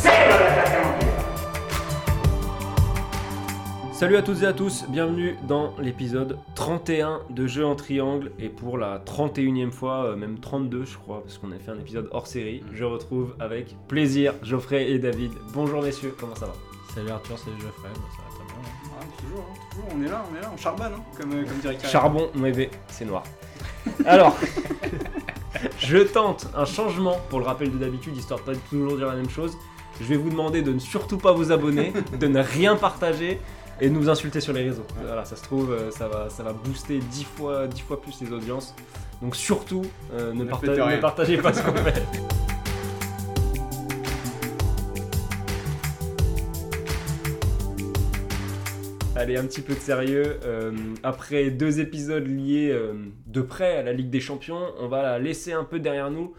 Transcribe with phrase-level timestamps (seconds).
[0.00, 0.94] c'est le l'attaquant
[3.92, 8.48] Salut à toutes et à tous, bienvenue dans l'épisode 31 de Jeux en triangle et
[8.48, 12.08] pour la 31e fois, euh, même 32 je crois, parce qu'on a fait un épisode
[12.12, 15.32] hors série, je retrouve avec plaisir Geoffrey et David.
[15.52, 16.54] Bonjour messieurs, comment ça va?
[16.94, 18.62] Salut Arthur, salut Geoffrey, bah, ça va très bien.
[18.64, 18.90] hein.
[18.98, 21.44] Ah, toujours, hein, toujours, on est là, on est là, on charbonne, hein, comme, euh,
[21.44, 21.78] comme dirait.
[21.84, 23.22] Charbon, mauvais, c'est noir.
[24.06, 24.36] Alors,
[25.78, 29.14] je tente un changement pour le rappel de d'habitude, histoire de pas toujours dire la
[29.14, 29.56] même chose.
[30.00, 33.38] Je vais vous demander de ne surtout pas vous abonner, de ne rien partager
[33.80, 34.86] et de nous insulter sur les réseaux.
[35.04, 38.20] Voilà, ça se trouve, euh, ça va, ça va booster 10 fois, 10 fois plus
[38.22, 38.74] les audiences.
[39.22, 39.82] Donc surtout,
[40.14, 40.96] euh, ne, Ne parta- faites rien.
[40.96, 42.02] ne partagez pas ce qu'on fait.
[49.16, 50.38] Allez, un petit peu de sérieux.
[50.44, 52.94] Euh, après deux épisodes liés euh,
[53.26, 56.32] de près à la Ligue des Champions, on va la laisser un peu derrière nous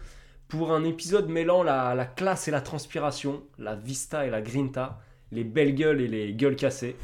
[0.52, 4.98] pour un épisode mêlant la, la classe et la transpiration, la vista et la grinta,
[5.30, 6.94] les belles gueules et les gueules cassées.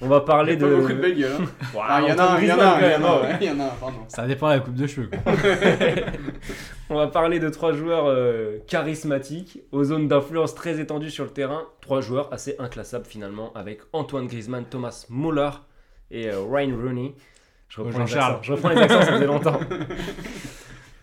[0.00, 0.66] On va Il y parler a de.
[0.66, 1.32] pas beaucoup de belles gueules.
[1.40, 1.44] Hein.
[1.78, 3.36] Ah, il y en a il y en a il y en a un, ouais,
[3.42, 3.98] il y en a pardon.
[4.08, 5.08] Ça dépend de la coupe de cheveux.
[5.08, 5.32] Quoi.
[6.90, 11.30] On va parler de trois joueurs euh, charismatiques, aux zones d'influence très étendues sur le
[11.30, 11.64] terrain.
[11.82, 15.50] Trois joueurs assez inclassables finalement, avec Antoine Griezmann, Thomas Muller
[16.10, 17.14] et euh, Ryan Rooney.
[17.68, 18.32] Je reprends, Oh, les Jean-Charles.
[18.36, 18.42] accents.
[18.42, 19.60] Je reprends les accents, ça faisait longtemps.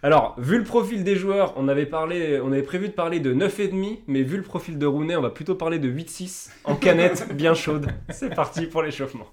[0.05, 4.35] Alors, vu le profil des joueurs, on avait, prévu de parler de 9,5, mais vu
[4.35, 7.87] le profil de Rooney, on va plutôt parler de 8,6 en canette bien chaude.
[8.09, 9.27] C'est parti pour l'échauffement.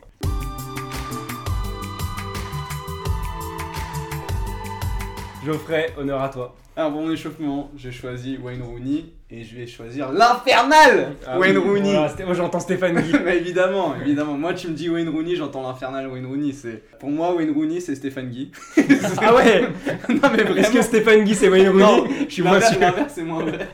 [5.44, 6.54] Geoffrey, honneur à toi.
[6.76, 11.58] Alors pour mon échauffement, j'ai choisi Wayne Rooney et je vais choisir l'infernal Ah Wayne
[11.58, 11.92] oui, Rooney.
[11.92, 13.12] voilà, c'était- oh, j'entends Stéphane Guy.
[13.24, 14.34] Bah, évidemment, évidemment.
[14.34, 16.52] Moi, tu me dis Wayne Rooney, j'entends l'infernal Wayne Rooney.
[16.52, 18.50] C'est pour moi Wayne Rooney, c'est Stéphane Guy.
[19.22, 19.62] ah ouais
[20.08, 20.72] non mais Est-ce vraiment.
[20.74, 22.78] que Stéphane Guy c'est Wayne Non, Rooney Je suis moins sûr.
[23.08, 23.68] C'est moins vrai.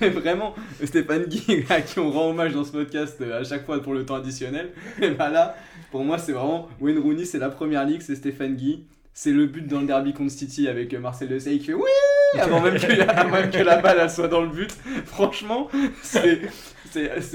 [0.00, 3.64] Mais vraiment, Stéphane Guy, à qui on rend hommage dans ce podcast euh, à chaque
[3.66, 5.54] fois pour le temps additionnel, et bah là,
[5.90, 8.84] pour moi, c'est vraiment Wayne Rooney, c'est la première ligue, c'est Stéphane Guy.
[9.22, 11.90] C'est le but dans le derby contre City avec euh, Marcel Desailly qui fait oui
[12.40, 14.74] avant même que, avant même que la balle elle soit dans le but.
[15.04, 15.68] Franchement,
[16.02, 16.40] c'est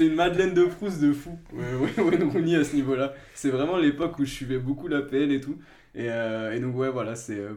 [0.00, 1.38] une Madeleine de Proust de fou.
[1.52, 3.14] Wayne Rooney à ce niveau-là.
[3.34, 5.58] C'est vraiment l'époque où je suivais beaucoup la PL et tout.
[5.94, 7.52] Et, euh, et donc ouais voilà c'est euh,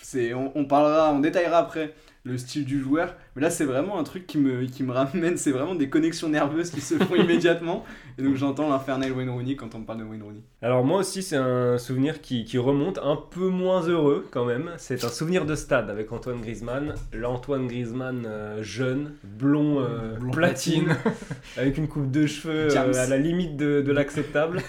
[0.00, 1.92] c'est on, on parlera on détaillera après
[2.24, 5.36] le style du joueur mais là c'est vraiment un truc qui me qui me ramène
[5.36, 7.84] c'est vraiment des connexions nerveuses qui se font immédiatement
[8.18, 10.98] et donc j'entends l'infernal Wayne Rooney quand on me parle de Wayne Rooney Alors moi
[10.98, 14.72] aussi c'est un souvenir qui, qui remonte un peu moins heureux quand même.
[14.76, 16.94] C'est un souvenir de stade avec Antoine Griezmann.
[17.12, 20.96] L'Antoine Griezmann euh, jeune, blond, euh, Blond platine,
[21.56, 24.62] avec une coupe de cheveux euh, à la limite de, de l'acceptable.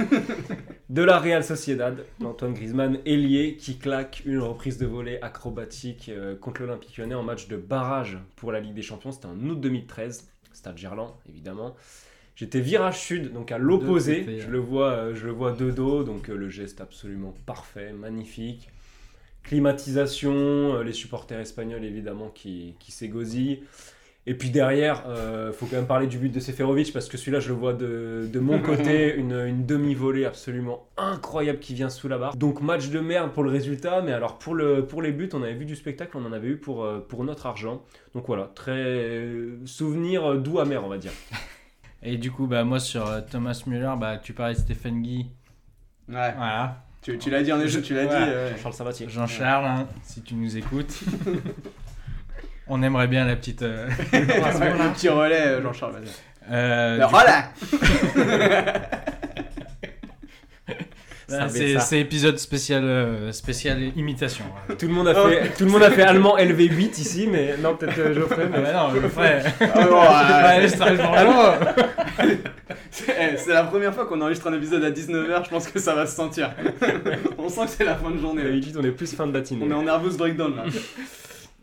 [0.90, 6.36] de la Real Sociedad, Antoine Griezmann ailier qui claque une reprise de volée acrobatique euh,
[6.36, 9.12] contre l'Olympique Lyonnais en match de barrage pour la Ligue des Champions.
[9.12, 11.75] C'était en août 2013, Stade Gerland évidemment.
[12.40, 14.40] J'étais virage sud, donc à l'opposé.
[14.40, 17.92] Je le vois, euh, je le vois de dos, donc euh, le geste absolument parfait,
[17.92, 18.69] magnifique.
[19.44, 23.64] Climatisation, euh, les supporters espagnols évidemment qui, qui s'égosillent.
[24.28, 27.40] Et puis derrière, euh, faut quand même parler du but de Seferovic parce que celui-là,
[27.40, 32.07] je le vois de, de mon côté, une, une demi-volée absolument incroyable qui vient sous
[32.07, 32.35] la barre.
[32.35, 35.41] Donc match de merde pour le résultat, mais alors pour, le, pour les buts, on
[35.41, 37.81] avait vu du spectacle, on en avait eu pour, euh, pour notre argent.
[38.13, 41.13] Donc voilà, très euh, souvenir doux amer, on va dire.
[42.03, 45.28] Et du coup, bah, moi sur Thomas Müller, bah, tu parlais de Stéphane Guy.
[46.07, 46.84] ouais Voilà.
[47.01, 48.07] tu, tu l'as dit en écho tu l'as Ouais.
[48.09, 49.09] dit euh, Charles Sabatier.
[49.09, 51.00] Jean-Charles, hein, si tu nous écoutes.
[52.69, 53.63] On aimerait bien la petite.
[53.63, 55.96] euh, le petit relais euh, Jean-Charles
[56.52, 57.44] euh, Le relais
[61.77, 64.45] c'est épisode spécial, euh, spécial imitation.
[64.69, 64.75] hein.
[64.77, 67.75] Tout le monde a fait, tout le monde a fait allemand LV8 ici, mais non
[67.75, 68.45] peut-être euh, Geoffrey.
[68.45, 68.63] Ah Mais...
[68.63, 69.44] bah non, Geoffrey.
[69.62, 69.86] Ah
[71.24, 72.36] le mot.
[72.92, 75.80] C'est eh, c'est la première fois qu'on enregistre un épisode à 19h, je pense que
[75.80, 76.51] ça va se sentir.
[77.38, 78.44] on sent que c'est la fin de journée.
[78.44, 79.65] D'habitude, on est plus fin de matinée.
[79.68, 80.63] On est en nervous breakdown là.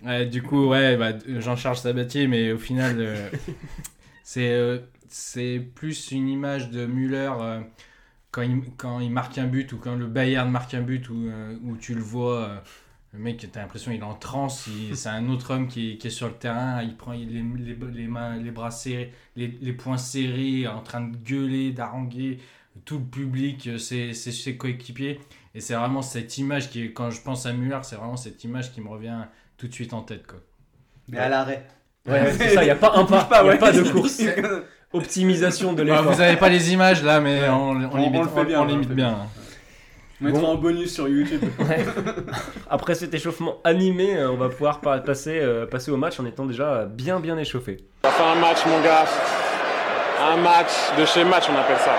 [0.05, 3.31] Ouais, du coup, ouais, bah, Jean-Charles Sabatier, mais au final, euh,
[4.25, 7.63] c'est euh, c'est plus une image de Müller euh,
[8.33, 11.31] quand, il, quand il marque un but ou quand le Bayern marque un but où,
[11.65, 12.63] où tu le vois
[13.13, 16.09] Le mec, t'as l'impression qu'il est en transe, il- c'est un autre homme qui, qui
[16.09, 19.49] est sur le terrain, il prend il- les, les, les mains, les bras serrés, les,
[19.63, 22.39] les poings serrés, en train de gueuler, d'haranguer
[22.85, 25.21] tout le public, ses, ses, ses coéquipiers.
[25.55, 28.73] Et c'est vraiment cette image qui, quand je pense à Muller, c'est vraiment cette image
[28.73, 29.25] qui me revient
[29.59, 30.27] tout de suite en tête.
[30.27, 30.39] Quoi.
[31.09, 31.67] Mais à l'arrêt.
[32.09, 33.59] Ouais, c'est ça, il n'y a pas un pas, il a ouais.
[33.59, 34.21] pas de course.
[34.93, 36.13] Optimisation de Bah, l'effort.
[36.13, 38.61] vous avez pas les images là, mais on, on, On- limite, on le fait bien,
[38.63, 39.17] on limite fait bien.
[40.21, 40.47] On mettra Bon.
[40.53, 41.43] en bonus sur YouTube.
[41.59, 41.85] Ouais.
[42.71, 46.25] Après cet échauffement animé, euh, on va pouvoir pa- passer, euh, passer au match en
[46.25, 47.79] étant déjà bien bien échauffé.
[48.05, 49.05] On va faire un match, mon gars.
[50.33, 51.95] Un match de chez match, on appelle ça.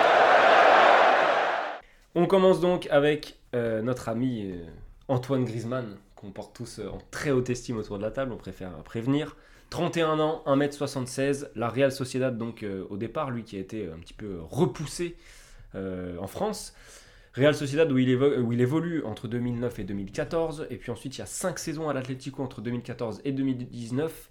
[2.14, 4.64] On commence donc avec euh, notre ami euh,
[5.08, 8.36] Antoine Griezmann, qu'on porte tous euh, en très haute estime autour de la table, on
[8.36, 9.36] préfère prévenir.
[9.70, 13.98] 31 ans, 1m76, la Real Sociedad donc euh, au départ, lui qui a été un
[13.98, 15.16] petit peu repoussé
[15.74, 16.74] euh, en France.
[17.34, 18.10] Real Sociedad où il,
[18.60, 22.42] évolue entre 2009 et 2014, et puis ensuite il y a 5 saisons à l'Atlético
[22.42, 24.30] entre 2014 et 2019.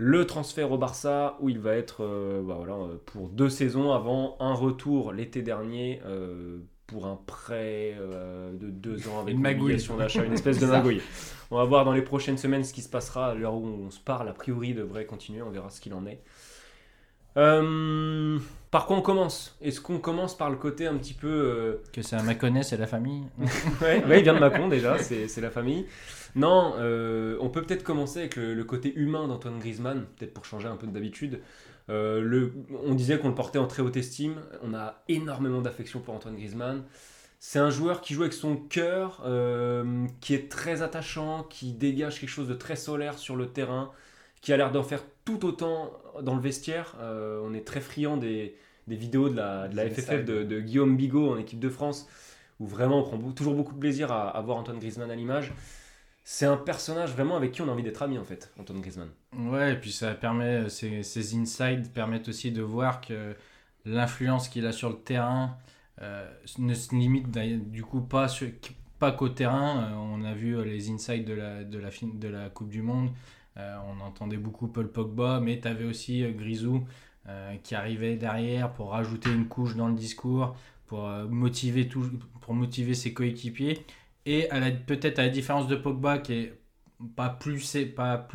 [0.00, 3.92] Le transfert au Barça où il va être euh, bah voilà, euh, pour deux saisons
[3.92, 9.46] avant un retour l'été dernier euh, pour un prêt euh, de deux ans avec Une
[9.46, 11.00] obligation d'achat, une espèce de magouille.
[11.52, 13.28] On va voir dans les prochaines semaines ce qui se passera.
[13.28, 15.42] À l'heure où on se parle, a priori, devrait continuer.
[15.42, 16.20] On verra ce qu'il en est.
[17.36, 18.38] Euh,
[18.70, 19.56] par quoi on commence?
[19.62, 21.28] Est-ce qu'on commence par le côté un petit peu.
[21.28, 23.22] euh, Que c'est un Maconnais, c'est la famille.
[23.80, 25.86] ouais, ouais, il vient de Macon déjà, c'est c'est la famille.
[26.34, 30.44] Non, euh, on peut peut-être commencer avec le, le côté humain d'Antoine Griezmann, peut-être pour
[30.44, 31.40] changer un peu d'habitude.
[31.90, 32.52] Euh, le-
[32.84, 34.36] on disait qu'on le portait en très haute estime.
[34.62, 36.84] On a énormément d'affection pour Antoine Griezmann.
[37.40, 42.18] C'est un joueur qui joue avec son cœur, euh, qui est très attachant, qui dégage
[42.20, 43.92] quelque chose de très solaire sur le terrain,
[44.42, 45.92] qui a l'air d'en faire tout autant
[46.22, 46.96] dans le vestiaire.
[47.00, 48.56] Euh, on est très friand des,
[48.88, 51.68] des vidéos de la, de la Des FFF de, de Guillaume Bigot en équipe de
[51.68, 52.08] France,
[52.58, 55.52] où vraiment on prend toujours beaucoup de plaisir à, à voir Antoine Griezmann à l'image.
[56.30, 59.08] C'est un personnage vraiment avec qui on a envie d'être ami en fait, Antoine Griezmann.
[59.34, 63.34] Ouais, et puis ça permet, ces, ces insides permettent aussi de voir que
[63.86, 65.56] l'influence qu'il a sur le terrain
[66.02, 67.30] euh, ne se limite
[67.70, 68.26] du coup pas,
[68.98, 69.84] pas qu'au terrain.
[69.84, 72.82] Euh, on a vu euh, les insides de la, de la, de la Coupe du
[72.82, 73.08] Monde.
[73.56, 76.86] Euh, on entendait beaucoup Paul Pogba, mais tu avais aussi euh, Grisou
[77.26, 80.54] euh, qui arrivait derrière pour rajouter une couche dans le discours,
[80.88, 82.04] pour, euh, motiver, tout,
[82.42, 83.82] pour motiver ses coéquipiers.
[84.30, 84.46] Et
[84.86, 86.60] peut-être à la différence de Pogba qui est
[87.16, 87.62] pas plus,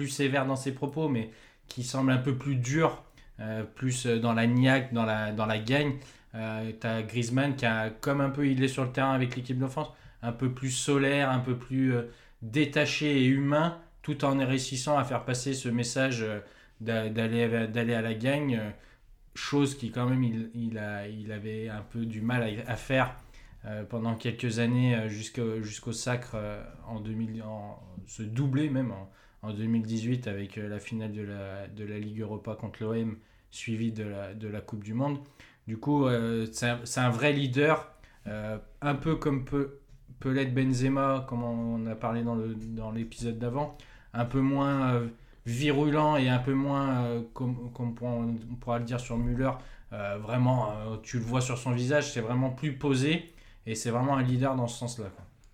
[0.09, 1.29] sévère dans ses propos, mais
[1.67, 3.03] qui semble un peu plus dur,
[3.39, 5.97] euh, plus euh, dans la niaque, dans la, dans gagne.
[6.33, 9.35] Euh, tu as Griezmann qui a, comme un peu il est sur le terrain avec
[9.35, 9.89] l'équipe de France,
[10.23, 12.11] un peu plus solaire, un peu plus euh,
[12.41, 16.25] détaché et humain, tout en réussissant à faire passer ce message
[16.81, 18.59] d'a- d'aller à la gagne,
[19.35, 20.77] chose qui quand même il,
[21.31, 23.15] avait un peu du mal à faire
[23.65, 29.09] euh, pendant quelques années euh, jusqu'au sacre euh, en 2000, en, se doubler même en,
[29.41, 31.23] en 2018 avec la finale de
[31.85, 33.17] la, Ligue Europa contre l'OM
[33.51, 35.19] suivie de la, Coupe du Monde.
[35.67, 36.07] Du coup,
[36.51, 37.93] c'est un, vrai leader,
[38.25, 39.79] un peu comme peut,
[40.19, 43.77] peut l'être Benzema, comme on a parlé dans l'épisode d'avant,
[44.13, 45.03] un peu moins
[45.45, 49.51] virulent et un peu moins, comme, on pourra- le dire sur Müller,
[49.91, 50.73] vraiment,
[51.03, 53.32] tu le vois sur son visage, c'est vraiment plus posé
[53.65, 55.05] et c'est vraiment un leader dans ce sens-là.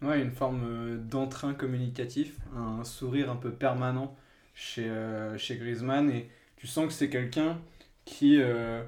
[0.02, 4.16] Ouais, une forme euh, d'entrain communicatif, un sourire un peu permanent
[4.54, 7.58] chez, euh, chez Griezmann et tu sens que c'est quelqu'un
[8.06, 8.82] qui euh,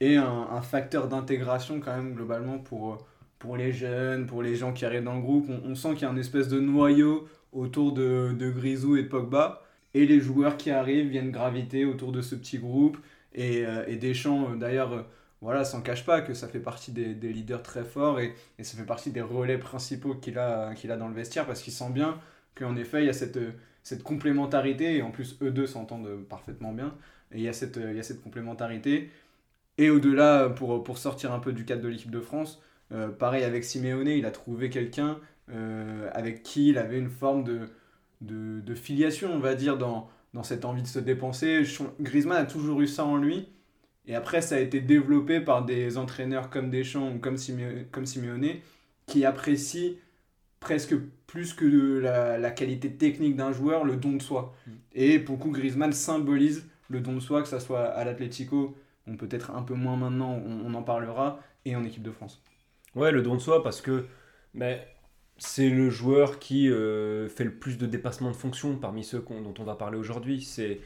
[0.00, 3.06] est un, facteur d'intégration quand même globalement pour,
[3.38, 5.48] pour les jeunes, pour les gens qui arrivent dans le groupe.
[5.64, 9.08] On, sent qu'il y a une espèce de noyau autour de, de Grisou et de
[9.08, 9.62] Pogba
[9.94, 12.98] et les joueurs qui arrivent viennent graviter autour de ce petit groupe
[13.34, 15.06] et, euh, et Deschamps euh, d'ailleurs
[15.40, 18.64] voilà, s'en cache pas que ça fait partie des, des leaders très forts et, et
[18.64, 21.90] ça fait partie des relais principaux qu'il a, a dans le vestiaire parce qu'il sent
[21.90, 22.20] bien
[22.54, 23.38] qu'en effet il y a cette,
[23.82, 26.94] cette complémentarité et en plus eux deux s'entendent parfaitement bien
[27.32, 29.10] et il y a cette, il y a cette complémentarité.
[29.78, 33.44] Et au-delà pour, pour sortir un peu du cadre de l'équipe de France euh, pareil
[33.44, 35.18] avec Simeone il a trouvé quelqu'un
[35.50, 37.68] euh, avec qui il avait une forme de,
[38.20, 41.62] de, de filiation on va dire dans, dans cette envie de se dépenser.
[42.00, 43.48] Griezmann a toujours eu ça en lui
[44.06, 48.06] et après, ça a été développé par des entraîneurs comme Deschamps ou comme, Simé- comme
[48.06, 48.56] Simeone
[49.06, 49.92] qui apprécient
[50.58, 50.94] presque
[51.26, 54.54] plus que de la, la qualité technique d'un joueur, le don de soi.
[54.92, 58.76] Et pour le coup, Griezmann symbolise le don de soi, que ça soit à l'Atlético,
[59.06, 62.42] bon, peut-être un peu moins maintenant, on, on en parlera, et en équipe de France.
[62.94, 64.06] Ouais, le don de soi parce que
[64.54, 64.86] mais
[65.38, 69.54] c'est le joueur qui euh, fait le plus de dépassements de fonction parmi ceux dont
[69.58, 70.42] on va parler aujourd'hui.
[70.42, 70.80] C'est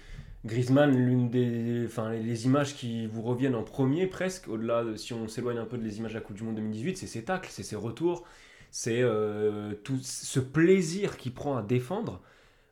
[0.44, 5.14] Griezmann, l'une des, enfin, les images qui vous reviennent en premier presque, au-delà de si
[5.14, 7.24] on s'éloigne un peu de les images de la Coupe du Monde 2018, c'est ses
[7.24, 8.24] tacles, c'est ses retours,
[8.70, 12.22] C'est euh, tout ce plaisir qu'il prend à défendre.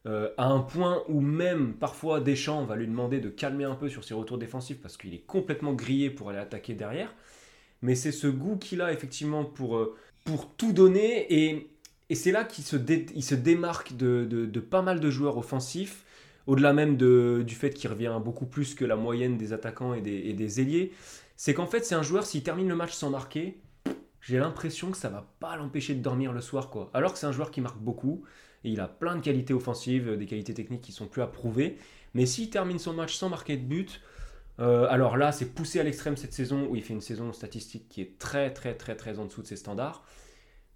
[0.07, 3.89] euh, à un point où même parfois Deschamps va lui demander de calmer un peu
[3.91, 7.15] sur ses retours défensifs parce qu'il est complètement grillé pour aller attaquer derrière.
[7.83, 11.71] Mais c'est ce goût qu'il a effectivement pour, euh, pour tout donner et,
[12.11, 16.05] et c'est là qu'il se, dé- se démarque de- de pas mal de joueurs offensifs,
[16.47, 20.01] au-delà même de- du fait qu'il revient beaucoup plus que la moyenne des attaquants et
[20.01, 20.93] des, ailiers.
[21.37, 23.59] C'est qu'en fait c'est un joueur, s'il termine le match sans marquer,
[24.21, 26.71] j'ai l'impression que ça va pas l'empêcher de dormir le soir.
[26.71, 26.91] quoi.
[26.95, 28.23] Alors que c'est un joueur qui marque beaucoup,
[28.65, 31.77] et il a plein de qualités offensives, des qualités techniques qui sont plus à prouver.
[32.15, 34.01] Mais s'il termine son match sans marquer de but,
[34.61, 37.89] euh, alors là, c'est poussé à l'extrême cette saison où il fait une saison statistique
[37.89, 40.05] qui est très très très très en dessous de ses standards.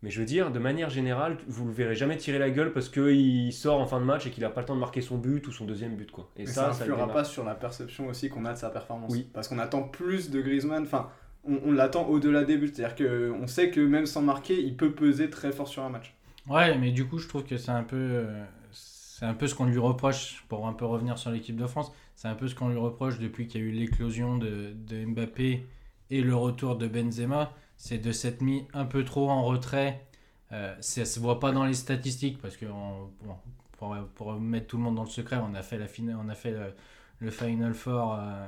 [0.03, 2.89] Mais je veux dire, de manière générale, vous le verrez jamais tirer la gueule parce
[2.89, 5.17] qu'il sort en fin de match et qu'il a pas le temps de marquer son
[5.17, 6.11] but ou son deuxième but.
[6.11, 6.31] Quoi.
[6.37, 9.13] Et Mais ça, ça, influera pas sur la perception aussi qu'on a de sa performance.
[9.13, 9.27] Oui.
[9.33, 10.83] Parce qu'on attend plus de Griezmann.
[10.83, 11.09] Enfin,
[11.45, 12.71] on, on l'attend au-delà des buts.
[12.73, 16.15] C'est-à-dire qu'on sait que même sans marquer, il peut peser très fort sur un match.
[16.49, 19.55] Ouais, mais du coup, je trouve que c'est un peu, euh, c'est un peu ce
[19.55, 22.55] qu'on lui reproche, pour un peu revenir sur l'équipe de France, c'est un peu ce
[22.55, 25.67] qu'on lui reproche depuis qu'il y a eu l'éclosion de, de Mbappé
[26.11, 30.07] et le retour de Benzema, c'est de s'être mis un peu trop en retrait.
[30.53, 33.37] Euh, ça se voit pas dans les statistiques, parce que on- bon,
[33.79, 36.29] pour, pour mettre tout le monde dans le secret, on a fait, la finale, on
[36.29, 36.75] a fait le,
[37.19, 38.47] le Final Four, euh,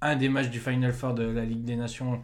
[0.00, 2.22] un des matchs du Final Four de la Ligue des Nations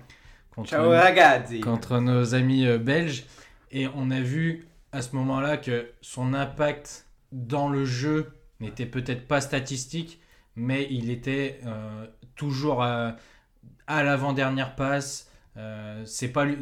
[0.54, 3.24] contre, Ciao ragazzi contre nos amis euh, belges.
[3.72, 9.26] Et on a vu à ce moment-là que son impact dans le jeu n'était peut-être
[9.26, 10.20] pas statistique,
[10.54, 12.06] mais il était euh,
[12.36, 13.16] toujours à,
[13.88, 15.28] à l'avant-dernière passe.
[15.56, 16.56] Euh, c'est pas lui.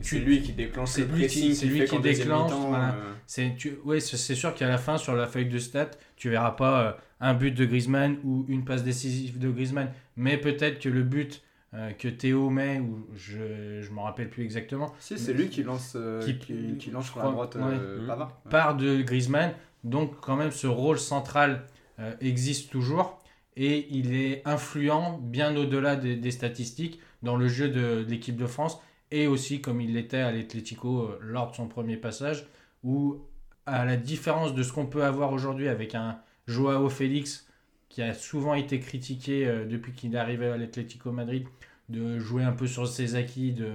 [0.00, 2.94] C'est lui qui déclenche C'est le lui qui- pressing c'est lui qui déclenche, voilà.
[2.94, 5.90] euh, C'est tu, ouais, c'est c'est sûr qu'à la fin sur la feuille de stats,
[6.16, 10.38] tu verras pas euh, un but de Griezmann ou une passe décisive de Griezmann, mais
[10.38, 11.42] peut-être que le but
[11.74, 15.62] euh, que Théo met ou je je me rappelle plus exactement Si, c'est lui qui
[15.62, 18.06] lance, euh, Qui- qui, qui lance sur la droite euh, ouais.
[18.06, 18.32] Pavard.
[18.48, 19.52] part de Griezmann.
[19.84, 21.66] Donc quand même ce rôle central
[22.00, 23.18] euh, existe toujours
[23.56, 28.46] et il est influent bien au-delà des, des statistiques dans le jeu de, l'équipe de
[28.46, 32.46] France et aussi comme il l'était à l'Atlético euh, lors de son premier passage
[32.84, 33.18] où
[33.66, 37.46] à la différence de ce qu'on peut avoir aujourd'hui avec un Joao Félix
[37.88, 41.46] qui a souvent été critiqué euh, depuis qu'il est arrivé à l'Atlético Madrid
[41.88, 43.72] de jouer un peu sur ses acquis de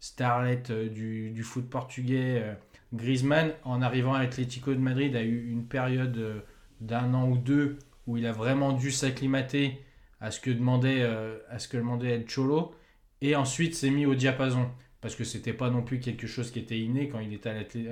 [0.00, 2.56] starlet euh, du, du foot portugais
[2.92, 6.44] Griezmann, en arrivant à l'Atlético de Madrid, a eu une période
[6.80, 7.76] d'un an ou deux
[8.06, 9.80] où il a vraiment dû s'acclimater
[10.20, 12.74] à ce que demandait, euh, à ce que demandait El Cholo,
[13.20, 14.68] et ensuite s'est mis au diapason,
[15.00, 17.54] parce que c'était pas non plus quelque chose qui était inné quand il était à,
[17.54, 17.88] l'Atlé-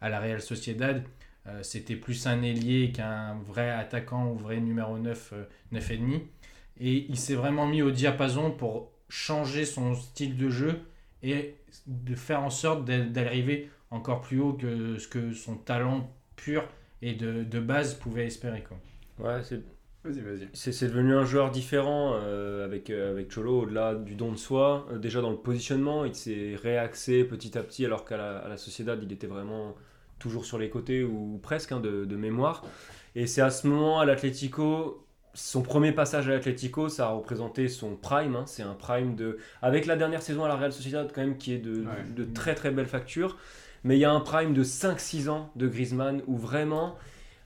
[0.00, 1.04] à- la Real Sociedad.
[1.46, 6.22] Euh, c'était plus un ailier qu'un vrai attaquant ou vrai numéro 9, euh, 9,5.
[6.80, 10.80] Et il s'est vraiment mis au diapason pour changer son style de jeu
[11.22, 11.54] et
[11.86, 16.66] de faire en sorte d'a- d'arriver encore plus haut que ce que son talent pur
[17.02, 18.62] et de, de base pouvait espérer.
[18.62, 18.78] Quoi.
[19.18, 19.42] Ouais,
[20.04, 20.48] Vas-y, vas-y.
[20.52, 24.86] C'est devenu un joueur différent euh, avec, euh, avec Cholo, au-delà du don de soi.
[24.92, 28.48] Euh, déjà dans le positionnement, il s'est réaxé petit à petit, alors qu'à la, à
[28.48, 29.74] la Sociedad, il était vraiment
[30.18, 32.62] toujours sur les côtés ou presque hein, de, de mémoire.
[33.14, 37.68] Et c'est à ce moment, à l'Atlético, son premier passage à l'Atlético, ça a représenté
[37.68, 38.36] son prime.
[38.36, 38.44] hein.
[38.46, 39.38] c'est un prime de.
[39.62, 42.04] Avec la dernière saison à la Real Sociedad, quand même, qui est de, Ouais.
[42.14, 43.38] de très très belle facture.
[43.84, 46.94] Mais il y a un prime de 5-6 ans de Griezmann où vraiment.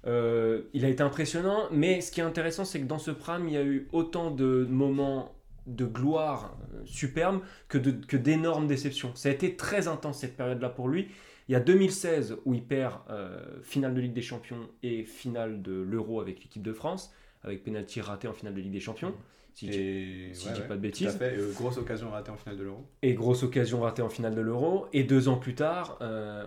[0.09, 3.47] Euh, il a été impressionnant, mais ce qui est intéressant, c'est que dans ce prime,
[3.47, 5.35] il y a eu autant de moments
[5.67, 9.13] de gloire euh, superbe que de- que d'énormes déceptions.
[9.15, 11.09] Ça a été très intense cette période-là pour lui.
[11.49, 15.61] Il y a 2016 où il perd euh, finale de Ligue des Champions et finale
[15.63, 17.13] de l'Euro avec l'équipe de France,
[17.43, 19.13] avec penalty raté en finale de Ligue des Champions.
[19.55, 21.07] Si je si ouais, je dis pas de tout bêtises.
[21.09, 21.37] à fait.
[21.37, 22.87] Euh, grosse occasion ratée en finale de l'Euro.
[23.03, 24.87] Et grosse occasion ratée en finale de l'Euro.
[24.93, 25.99] Et deux ans plus tard,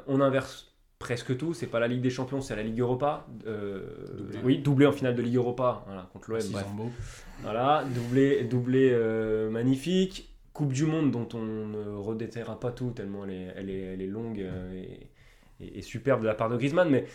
[0.08, 0.71] on inverse
[1.01, 1.53] presque tout.
[1.53, 3.27] C'est pas la Ligue des Champions, c'est la Ligue Europa.
[3.48, 3.81] Euh,
[4.17, 4.39] Doublé.
[4.43, 6.39] Oui, doublé en finale de Ligue Europa voilà, contre l'OM.
[7.43, 10.29] Voilà, doublé, doublé euh, magnifique.
[10.53, 14.01] Coupe du Monde dont on ne redéterra pas tout tellement elle est, elle est, elle
[14.01, 15.08] est longue euh, et,
[15.65, 16.89] et- et superbe de la part de Griezmann.
[16.89, 17.05] Mais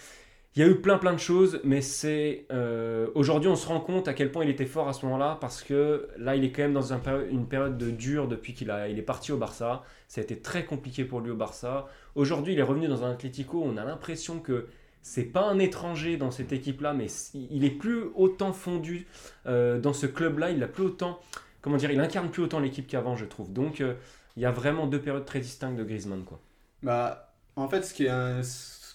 [0.56, 3.78] il y a eu plein plein de choses, mais c'est euh, aujourd'hui on se rend
[3.80, 6.50] compte à quel point il était fort à ce moment-là parce que là il est
[6.50, 6.94] quand même dans
[7.30, 9.82] une période de dur depuis qu'il il est parti au Barça.
[10.08, 11.88] Ça a été très compliqué pour lui au Barça.
[12.14, 13.62] Aujourd'hui il est revenu dans un Atlético.
[13.62, 14.66] On a l'impression que
[15.02, 19.06] c'est pas un étranger dans cette équipe-là, mais il est plus autant fondu
[19.46, 20.50] euh, dans ce club-là.
[20.50, 21.20] Il a plus autant,
[21.60, 23.52] comment dire, il incarne plus autant l'équipe qu'avant, je trouve.
[23.52, 23.94] Donc euh,
[24.36, 26.40] il y a vraiment deux périodes très distinctes de Griezmann, quoi.
[26.82, 28.42] Bah, en fait, ce, qui est un-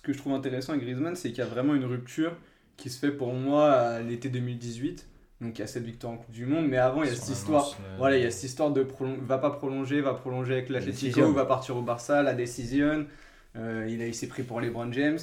[0.04, 2.36] que je trouve intéressant avec Griezmann, c'est qu'il y a vraiment une rupture
[2.78, 5.08] qui se fait pour moi à l'été 2018.
[5.42, 7.16] Donc, il y a cette victoire en Coupe du Monde, mais avant, il y a
[7.16, 7.64] cette histoire.
[7.84, 8.86] euh, Voilà, il y a cette histoire de
[9.24, 13.06] va pas prolonger, va prolonger avec l'Atlético, va partir au Barça, la décision.
[13.56, 15.20] Euh, il a- il s'est pris pour LeBron James.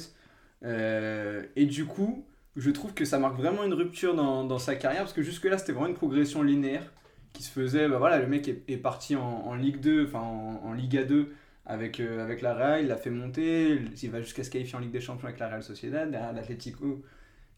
[0.65, 4.75] Euh, et du coup, je trouve que ça marque vraiment une rupture dans, dans sa
[4.75, 6.91] carrière parce que jusque-là, c'était vraiment une progression linéaire
[7.33, 7.87] qui se faisait.
[7.87, 11.03] Bah voilà, le mec est, est parti en, en Ligue 2, enfin en, en Liga
[11.03, 11.31] 2
[11.69, 14.79] avec, euh, avec la Real, il l'a fait monter, il va jusqu'à se qualifier en
[14.81, 17.03] Ligue des Champions avec la Real Sociedad, derrière l'Atlético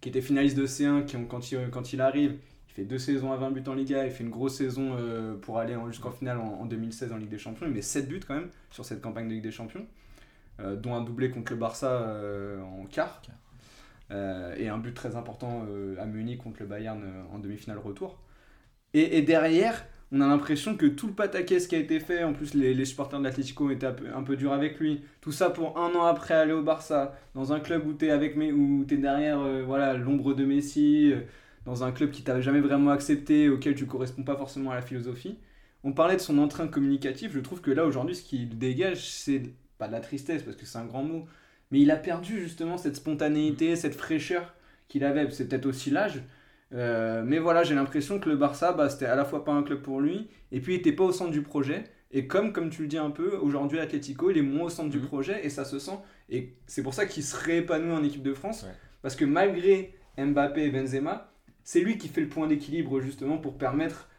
[0.02, 2.38] qui était finaliste de C1 qui, ont- quand, il, quand il arrive.
[2.70, 5.36] Il fait deux saisons à 20 buts en Liga, il fait une grosse saison euh,
[5.38, 7.68] pour aller en- jusqu'en finale en, en 2016 en Ligue des Champions.
[7.68, 9.86] Il met 7 buts quand même sur cette campagne de Ligue des Champions,
[10.62, 12.18] euh, dont un doublé contre le Barça
[12.64, 13.22] en quart.
[14.58, 15.66] Et un but très important
[16.00, 17.02] à Munich contre le Bayern
[17.32, 18.20] en demi-finale retour.
[18.94, 22.34] Et, et derrière, on a l'impression que tout le pataquès qui a été fait, en
[22.34, 25.32] plus les, les supporters de l'Atlético étaient un peu, un peu durs avec lui, tout
[25.32, 28.36] ça pour un an après aller au Barça, dans un club où tu es, avec,
[28.36, 31.22] où t'es derrière euh, voilà, l'ombre de Messi, euh,
[31.66, 34.82] dans un club qui t'avait jamais vraiment accepté, auquel tu corresponds pas forcément à la
[34.82, 35.38] philosophie.
[35.84, 39.44] On parlait de son entrain communicatif, je trouve que là aujourd'hui ce qu'il dégage c'est
[39.78, 41.26] pas de la tristesse parce que c'est un grand mot,
[41.72, 44.54] mais il a perdu justement cette spontanéité, cette fraîcheur
[44.90, 46.22] qu'il avait, c'est peut-être aussi l'âge.
[46.74, 49.64] Euh, mais voilà, j'ai l'impression que le Barça, bah, c'était à la fois pas un
[49.64, 51.84] club pour lui, et puis il était pas au centre du projet.
[52.12, 54.90] Et comme, comme tu le dis un peu, aujourd'hui l'Atlético, il est moins au centre
[54.90, 55.06] du Mhm.
[55.08, 55.98] projet, et ça se sent.
[56.30, 58.74] Et c'est pour ça qu'il se réépanouit en équipe de France, Ouais.
[59.02, 61.32] parce que malgré Mbappé et Benzema,
[61.64, 64.10] c'est lui qui fait le point d'équilibre justement pour permettre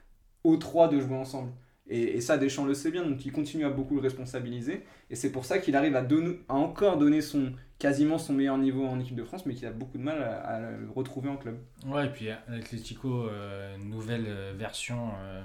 [0.44, 1.52] aux trois de jouer ensemble.
[1.88, 4.82] Et, et ça, Deschamps le sait bien, donc il continue à beaucoup le responsabiliser.
[5.10, 7.52] Et c'est pour ça qu'il arrive à, donner- à encore donner son,
[7.82, 10.36] quasiment son meilleur niveau en équipe de France, mais qu'il a beaucoup de mal à,
[10.40, 11.58] à le retrouver en club.
[11.86, 15.42] Ouais, et puis l'Atlético, euh, nouvelle euh, version, euh,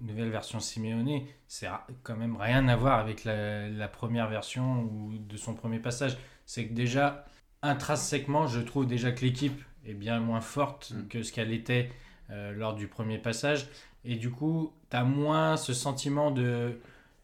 [0.00, 1.66] nouvelle version Simeone, c'est
[2.04, 6.16] quand même rien à voir avec la, la première version ou de son premier passage.
[6.46, 7.24] C'est que déjà,
[7.62, 11.08] intrinsèquement, je trouve déjà que l'équipe est bien moins forte Mm.
[11.08, 11.90] que ce qu'elle était
[12.30, 13.66] euh, lors du premier passage.
[14.04, 16.78] Et du coup, tu as moins ce sentiment de,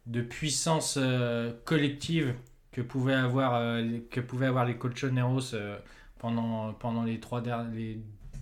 [0.07, 2.35] de puissance euh, collective
[2.78, 5.76] que pouvaient avoir, euh, les- que pouvaient avoir les colchoneros euh,
[6.18, 7.42] pendant, pendant les, trois
[7.75, 8.00] les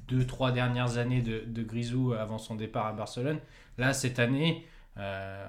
[0.09, 3.39] deux, trois dernières années de, de Grisou avant son départ à Barcelone.
[3.79, 4.67] Là, cette année,
[4.99, 5.47] euh,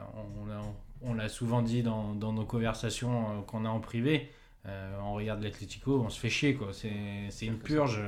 [1.01, 4.31] on, on l'a souvent dit dans, dans nos conversations euh, qu'on a en privé,
[4.65, 6.69] euh, on regarde l'Atlético, on se fait chier, quoi.
[6.71, 8.01] C'est, une purge.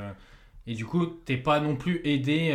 [0.66, 2.54] Et du coup, t'es pas non plus aidé,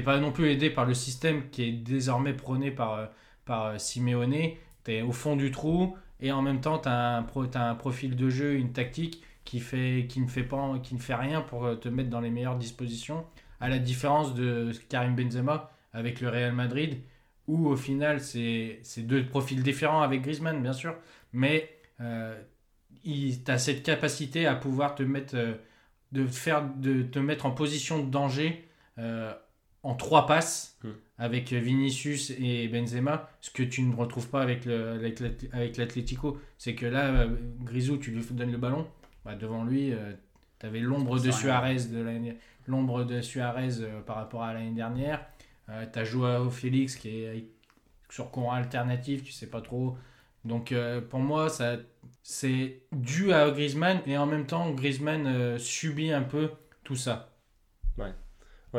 [0.00, 3.08] pas non plus aidé par le système qui est désormais prôné par,
[3.44, 4.52] par Simeone.
[4.82, 6.80] T'es au fond du trou et en même temps,
[7.28, 10.94] pro, t'as un profil de jeu, une tactique qui, fait, qui, ne fait pas, qui
[10.94, 13.26] ne fait rien pour euh, te mettre dans les meilleures dispositions.
[13.60, 17.02] À la différence de Karim Benzema avec le Real Madrid,
[17.46, 20.96] où au final, c'est, deux profils différents avec Griezmann, bien sûr,
[21.34, 21.68] mais
[22.00, 22.40] euh,
[23.04, 25.56] tu as cette capacité à pouvoir te mettre, euh,
[26.12, 28.66] de faire, de te mettre en position de danger
[29.84, 30.90] en trois passes Hmm.
[31.16, 35.00] avec Vinicius et Benzema, ce que tu ne retrouves pas avec, le,
[35.52, 36.38] avec, l'Atlético.
[36.58, 37.28] C'est que là, euh,
[37.62, 38.86] Grisou, tu lui donnes le ballon,
[39.24, 39.94] bah, devant lui,
[40.58, 41.30] tu avais l'ombre de.
[41.30, 42.34] Suarez, de
[42.66, 45.24] l'ombre de Suarez euh, par rapport à l'année dernière.
[45.68, 47.48] tu as Joao Félix qui est
[48.10, 49.96] sur courant alternatif, tu sais pas trop.
[50.44, 51.76] Donc euh, pour moi, ça,
[52.22, 56.50] c'est dû à Griezmann et en même temps, Griezmann euh, subit un peu
[56.84, 57.32] tout ça.
[57.96, 58.12] Ouais,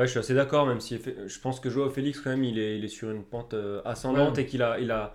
[0.02, 2.78] je suis assez d'accord, même si je pense que Joao Félix, quand même, il est,
[2.78, 4.44] il est sur une pente euh, ascendante Ouais.
[4.44, 5.14] et qu'il a, il a,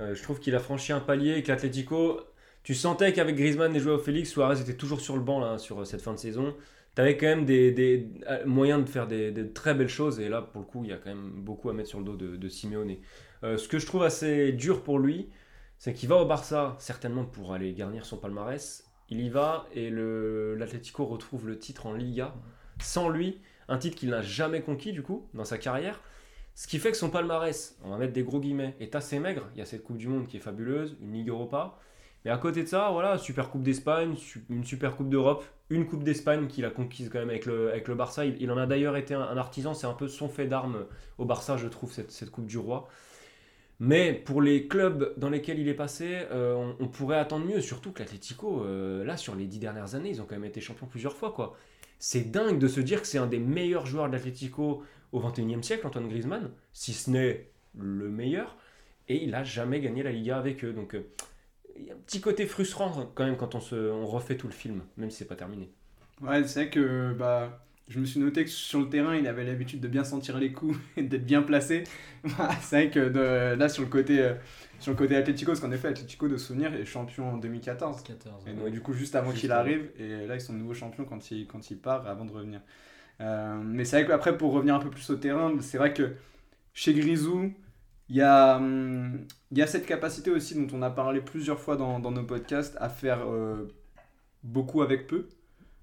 [0.00, 2.20] euh, je trouve qu'il a franchi un palier et que l'Atlético,
[2.62, 5.80] tu sentais qu'avec Griezmann et Joao Félix, Suarez était toujours sur le banc là, sur
[5.80, 6.54] euh, cette fin de saison.
[6.94, 8.06] Tu avais quand même des, des
[8.46, 10.92] moyens de faire des, des très belles choses et là, pour le coup, il y
[10.92, 12.96] a quand même beaucoup à mettre sur le dos de, de Simeone.
[13.44, 15.28] Euh, ce que je trouve assez dur pour lui,
[15.78, 18.84] c'est qu'il va au Barça, certainement pour aller garnir son palmarès.
[19.08, 22.34] Il y va et le- l'Atlético retrouve le titre en Liga
[22.80, 26.00] sans lui un titre qu'il n'a jamais conquis du coup dans sa carrière.
[26.54, 29.48] Ce qui fait que son palmarès, on va mettre des gros guillemets, est assez maigre.
[29.54, 31.78] Il y a cette Coupe du Monde qui est fabuleuse, une Ligue Europa.
[32.24, 34.14] Mais à côté de ça, voilà, Super Coupe d'Espagne,
[34.48, 37.88] une Super Coupe d'Europe, une Coupe d'Espagne qu'il a conquise quand même avec le, avec
[37.88, 38.26] le Barça.
[38.26, 40.86] Il, en a d'ailleurs été un, artisan, c'est un peu son fait d'armes
[41.18, 42.86] au Barça, je trouve, cette, cette Coupe du Roi.
[43.80, 47.60] Mais pour les clubs dans lesquels il est passé, euh, on, on pourrait attendre mieux.
[47.60, 50.60] Surtout que l'Atlético, euh, là, sur les dix dernières années, ils ont quand même été
[50.60, 51.56] champions plusieurs fois, quoi.
[52.04, 55.62] C'est dingue de se dire que c'est un des meilleurs joueurs de l'Atlético au XXIe
[55.62, 58.56] siècle, Antoine Griezmann, si ce n'est le meilleur,
[59.08, 60.72] et il n'a jamais gagné la Liga avec eux.
[60.72, 61.06] Donc euh,
[61.76, 64.52] il y a un petit côté frustrant quand même quand on, se, refait tout le
[64.52, 65.70] film, même si c'est pas terminé.
[66.20, 69.80] Ouais, c'est que bah, je me suis noté que sur le terrain, il avait l'habitude
[69.80, 71.84] de bien sentir les coups et d'être bien placé.
[72.38, 74.34] Bah, c'est vrai que de- là, sur le côté, euh,
[74.78, 78.02] sur le côté Atlético, parce qu'en effet, Atlético, de souvenir, est champion en 2014.
[78.02, 78.46] 14.
[78.46, 81.30] Et donc, du coup, juste avant qu'il arrive, et là, ils sont nouveaux champions quand
[81.32, 82.60] il, quand il part avant de revenir.
[83.20, 86.14] Euh, mais c'est vrai qu'après, pour revenir un peu plus au terrain, c'est vrai que
[86.74, 87.52] chez Grisou,
[88.08, 91.60] Il y, a, hum, il y a cette capacité aussi dont on a parlé plusieurs
[91.60, 93.68] fois dans, dans nos podcasts à faire euh,
[94.42, 95.28] beaucoup avec peu,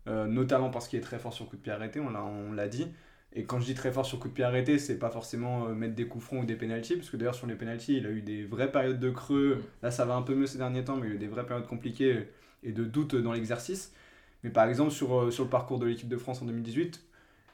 [0.10, 2.52] euh, notamment parce qu'il est très fort sur coup de pied arrêté, on l'a, on
[2.52, 2.88] l'a dit.
[3.34, 5.74] Et quand je dis très fort sur coup de pied arrêté, c'est pas forcément euh,
[5.74, 8.10] mettre des coups francs ou des pénalties, parce que d'ailleurs sur les pénalties, il a
[8.10, 9.64] eu des vraies périodes de creux.
[9.84, 11.28] Là, ça va un peu mieux ces derniers temps, mais il y a eu des
[11.28, 12.28] vraies périodes compliquées
[12.64, 13.94] et de doutes dans l'exercice.
[14.44, 17.04] Mais par exemple, sur, euh, sur le parcours de l'équipe de France en 2018,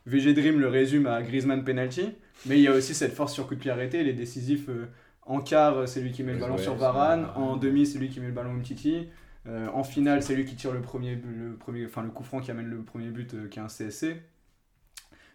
[0.05, 2.09] VG Dream le résume à Griezmann penalty,
[2.45, 4.69] mais il y a aussi cette force sur coup de pied arrêté, il est décisif
[4.69, 4.85] euh,
[5.23, 7.27] en quart, c'est lui qui met le ballon Ouais, sur Varane.
[7.35, 9.07] en demi, c'est lui qui met le ballon au Titi,
[9.47, 12.39] Euh, en finale, c'est lui qui tire le premier, le premier, enfin le coup franc
[12.39, 14.21] qui amène le premier but, euh, qui est un CSC.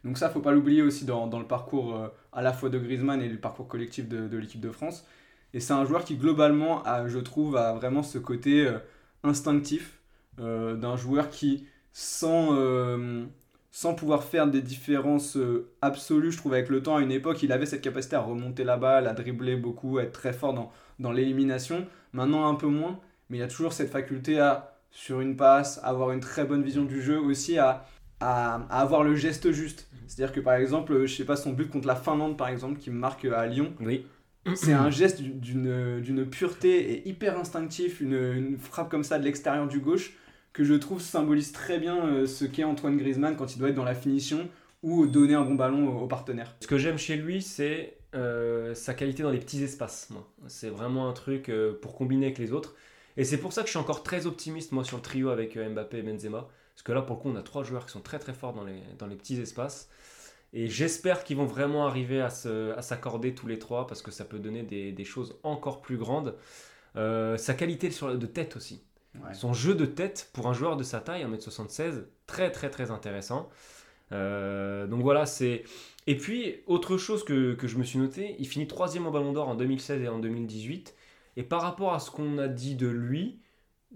[0.04, 2.78] Donc ça, faut pas l'oublier aussi dans, dans le parcours euh, à la fois de
[2.78, 5.06] Griezmann et le parcours collectif de, l'équipe de France.
[5.52, 8.70] Et c'est un joueur qui globalement, je trouve, a vraiment ce côté
[9.24, 9.98] instinctif
[10.38, 12.56] d'un joueur qui, sans,
[13.72, 15.36] sans pouvoir faire des différences
[15.82, 18.62] absolues, je trouve, avec le temps, à une époque, il avait cette capacité à remonter
[18.62, 20.70] la balle, à dribbler beaucoup, à être très fort dans,
[21.00, 21.84] dans l'élimination.
[22.12, 25.80] Maintenant, un peu moins, mais il y a toujours cette faculté à, sur une passe,
[25.82, 27.86] avoir une très bonne vision du jeu, aussi à,
[28.20, 29.88] à, à avoir le geste juste.
[30.06, 32.90] C'est-à-dire que par exemple, je sais pas, son but contre la Finlande, par exemple, qui
[32.90, 34.04] me marque à Lyon, Oui.
[34.54, 39.24] c'est un geste d'une d'une pureté et hyper instinctif, une, une frappe comme ça de
[39.24, 40.14] l'extérieur du gauche,
[40.52, 43.76] que je trouve symbolise très bien euh, ce qu'est Antoine Griezmann quand il doit être
[43.76, 44.48] dans la finition
[44.82, 46.56] ou donner un bon ballon au, partenaire.
[46.60, 50.08] Ce que j'aime chez lui, c'est euh, sa qualité dans les petits espaces.
[50.48, 52.74] C'est vraiment un truc euh, pour combiner avec les autres.
[53.20, 55.56] Et c'est pour ça que je suis encore très optimiste, moi, sur le trio avec
[55.56, 56.48] euh, Mbappé et Benzema.
[56.74, 58.54] Parce que là, pour le coup, on a trois joueurs qui sont très très forts
[58.54, 59.88] dans les, dans les petits espaces.
[60.52, 64.10] Et j'espère qu'ils vont vraiment arriver à se- à s'accorder tous les trois, parce que
[64.10, 66.34] ça peut donner des, des choses encore plus grandes.
[66.96, 68.82] Euh, sa qualité sur, de tête aussi.
[69.16, 69.34] Ouais.
[69.34, 73.50] Son jeu de tête, pour un joueur de sa taille, 1m76, très très très intéressant.
[74.12, 75.64] Euh, donc voilà, c'est...
[76.06, 79.32] Et puis, autre chose que, que je me suis noté, il finit troisième au Ballon
[79.32, 80.94] d'Or en 2016 et en 2018.
[81.36, 83.40] Et par rapport à ce qu'on a dit de lui,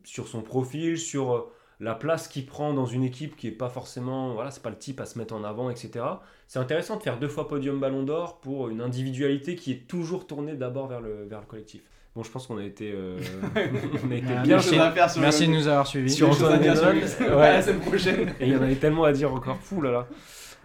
[0.04, 3.68] sur son profil, sur euh, la place qu'il prend dans une équipe qui est pas
[3.68, 6.04] forcément, voilà, c'est pas le type à se mettre en avant, etc.
[6.46, 10.26] C'est intéressant de faire deux fois podium Ballon d'Or pour une individualité qui est toujours
[10.26, 11.82] tournée d'abord vers le, vers le collectif.
[12.14, 13.18] Bon, je pense qu'on a été, euh,
[14.06, 14.70] on a été Ah, bien merci.
[14.70, 16.10] chez- Merci le- de nous avoir suivis.
[16.12, 18.28] Sur Antoine la semaine prochaine.
[18.40, 19.56] Et il y en avait tellement à dire encore.
[19.60, 20.06] Fou là là.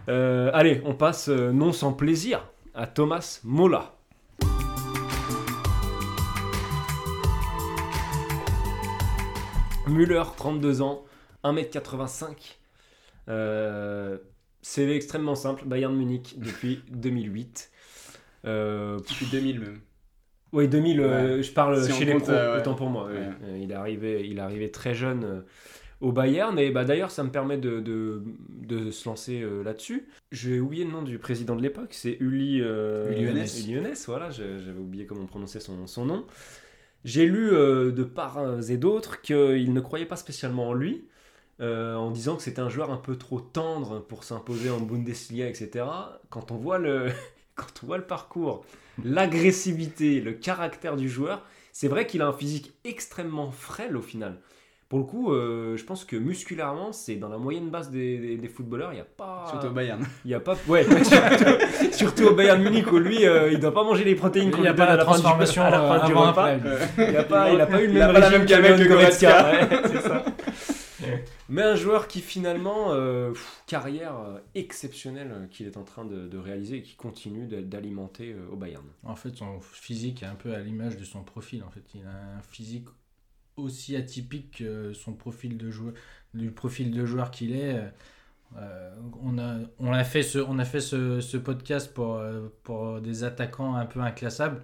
[0.08, 3.96] Euh, allez, on passe euh, non sans plaisir à Thomas Mola.
[9.90, 11.04] Müller, 32 ans,
[11.44, 12.56] 1m85.
[13.28, 14.18] Euh,
[14.62, 17.70] CV extrêmement simple, Bayern Munich depuis 2008.
[18.46, 19.80] Euh, Depuis 2000 même.
[20.52, 22.60] oui, 2000, euh, je parle Si chez les pros, euh, ouais.
[22.60, 23.06] autant pour moi.
[23.06, 23.28] Ouais.
[23.60, 25.44] Il, est arrivé, il est arrivé très jeune
[26.00, 30.08] au Bayern, et bah, d'ailleurs, ça me permet de, de, de se lancer euh, là-dessus.
[30.32, 33.24] J'ai oublié le nom du président de l'époque, c'est Uli, euh, Uli.
[33.24, 36.24] Uli Hoeneß, voilà, j'avais oublié comment on prononçait son, son nom.
[37.04, 41.06] J'ai lu euh, de part et d'autre qu'il ne croyait pas spécialement en lui.
[41.62, 45.48] euh, en disant que c'était un joueur un peu trop tendre pour s'imposer en Bundesliga,
[45.48, 45.86] etc.
[46.30, 47.10] Quand on voit le,
[47.56, 48.66] quand on voit le parcours,
[49.04, 54.40] l'agressivité, le caractère du joueur, c'est vrai qu'il a un physique extrêmement frêle au final.
[54.90, 58.36] Pour le coup, euh, je pense que musculairement, c'est dans la moyenne basse des, des-
[58.36, 58.90] des footballeurs.
[58.92, 59.46] Il n'y a pas.
[59.48, 60.04] Surtout au Bayern.
[60.24, 60.56] Il y a pas.
[60.66, 64.48] Ouais, surtout, surtout au Bayern Munich où lui, euh, il doit pas manger les protéines
[64.48, 66.56] Il qu'on n'y a lui pas à la transformation à la fin euh, du repas.
[66.98, 68.88] Il n'a pas, il a pas eu le même pas la régime que Goretzka.
[68.88, 69.52] Goretzka.
[69.52, 70.24] Ouais, c'est ça.
[71.48, 76.04] Mais un joueur qui finalement, euh, pff, carrière euh, exceptionnelle euh, qu'il est en train
[76.04, 78.84] de, de réaliser et qui continue d'alimenter euh, au Bayern.
[79.04, 81.62] En fait, son physique est un peu à l'image de son profil.
[81.66, 82.86] En fait, il a un physique
[83.62, 85.94] aussi atypique que son profil de joueur,
[86.34, 87.80] du profil de joueur qu'il est.
[88.56, 88.90] Euh,
[89.22, 93.00] on a, on a fait ce, on a fait ce, ce podcast pour, euh, pour
[93.00, 94.62] des attaquants un peu inclassables.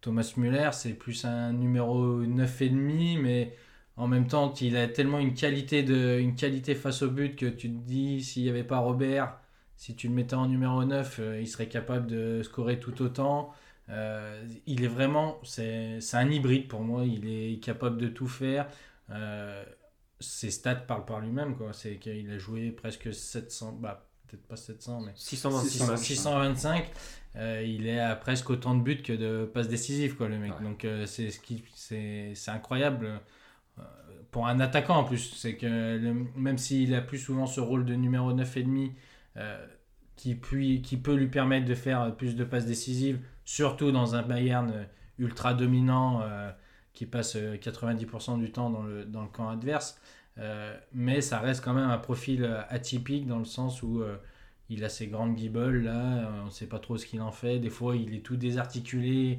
[0.00, 3.56] Thomas Müller, c'est plus un numéro 9,5, mais
[3.96, 7.46] en même temps, il a tellement une qualité, de, une qualité face au but que
[7.46, 9.38] tu te dis, s'il n'y avait pas Robert,
[9.76, 13.52] si tu le mettais en numéro 9, euh, il serait capable de scorer tout autant.
[13.90, 18.66] Euh, il est vraiment, c'est un hybride pour moi, il est capable de tout faire.
[19.10, 19.64] Euh,
[20.20, 21.72] ses stats parlent par lui-même, quoi.
[21.72, 26.00] C'est qu'il a joué presque 700, bah peut-être pas 700, mais 626 600, matchs.
[26.00, 26.90] 625.
[27.36, 30.58] Euh, il est à presque autant de buts que de passes décisives, quoi, le mec.
[30.58, 30.64] Ouais.
[30.64, 33.20] Donc euh, c'est ce qui, c'est c'est incroyable
[33.78, 33.82] euh,
[34.30, 35.34] pour un attaquant en plus.
[35.36, 38.92] C'est que le- même s'il a plus souvent ce rôle de numéro 9,5
[39.36, 39.66] euh,
[40.16, 44.22] qui, puis, qui peut lui permettre de faire plus de passes décisives, surtout dans un
[44.22, 44.84] Bayern euh,
[45.18, 46.50] ultra dominant euh,
[46.92, 50.00] qui passe euh, 90% du temps dans le, dans le camp adverse.
[50.38, 54.16] Euh, mais ça reste quand même un profil euh, atypique dans le sens où euh,
[54.68, 57.58] il a ses grandes guibolles là, on ne sait pas trop ce qu'il en fait.
[57.58, 59.38] Des fois, il est tout désarticulé.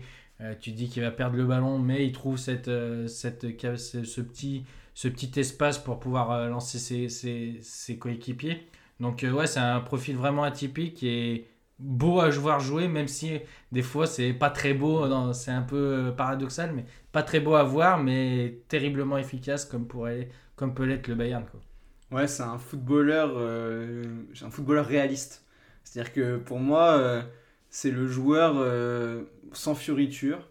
[0.62, 2.70] tu dis qu'il va perdre le ballon, mais il trouve cette,
[3.08, 8.68] cette, ce, petit, ce petit espace pour pouvoir lancer ses, ses, ses coéquipiers.
[9.00, 11.48] Donc, ouais, c'est un profil vraiment atypique et
[11.80, 13.40] beau à voir jouer, même si
[13.72, 17.56] des fois c'est pas très beau, c'est un peu euh, paradoxal, mais pas très beau
[17.56, 21.46] à voir, mais terriblement efficace comme, pourrait, comme peut l'être le Bayern.
[21.46, 21.60] Quoi.
[22.12, 24.04] Ouais, c'est un footballeur, euh,
[24.42, 25.46] un footballeur réaliste.
[25.84, 27.22] C'est-à-dire que pour moi, euh,
[27.70, 28.56] c'est le joueur
[29.52, 30.50] sans fioriture,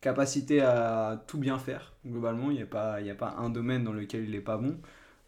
[0.00, 1.94] capacité à tout bien faire.
[2.06, 4.78] Globalement, il n'y a, a pas un domaine dans lequel il n'est pas bon.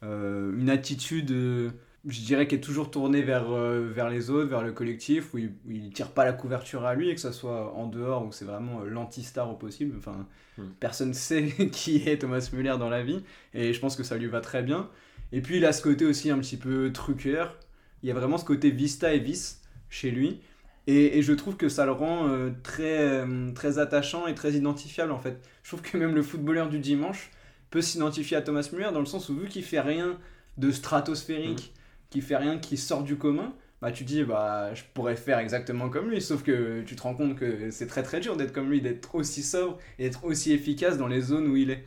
[0.02, 1.72] une attitude
[2.06, 5.38] je dirais qu'il est toujours tourné vers, euh, vers les autres, vers le collectif, où
[5.38, 8.32] il, ne tire pas la couverture à lui, et que ce soit en dehors, où
[8.32, 9.96] c'est vraiment euh, l'anti-star au possible.
[9.98, 10.62] Enfin, hmm.
[10.80, 14.26] personne sait qui est Thomas Müller dans la vie, et je pense que ça lui
[14.26, 14.88] va très bien.
[15.32, 17.56] Et puis il a ce côté aussi un petit peu truqueur.
[18.02, 20.40] Il y a vraiment ce côté vista et vis chez lui.
[20.86, 25.12] Et, et je trouve que ça le rend euh, très, très attachant et très identifiable
[25.12, 25.38] en fait.
[25.62, 27.30] Je trouve que même le footballeur du dimanche
[27.68, 30.18] peut s'identifier à Thomas Müller dans le sens où vu qu'il fait rien
[30.56, 31.74] de stratosphérique,
[32.10, 35.88] qui fait rien, qui sort du commun, bah tu dis bah je pourrais faire exactement
[35.88, 36.20] comme lui.
[36.20, 39.14] Sauf que tu te rends compte que c'est très très dur d'être comme lui d'être
[39.14, 41.84] aussi sobre et d'être aussi efficace dans les zones où il est.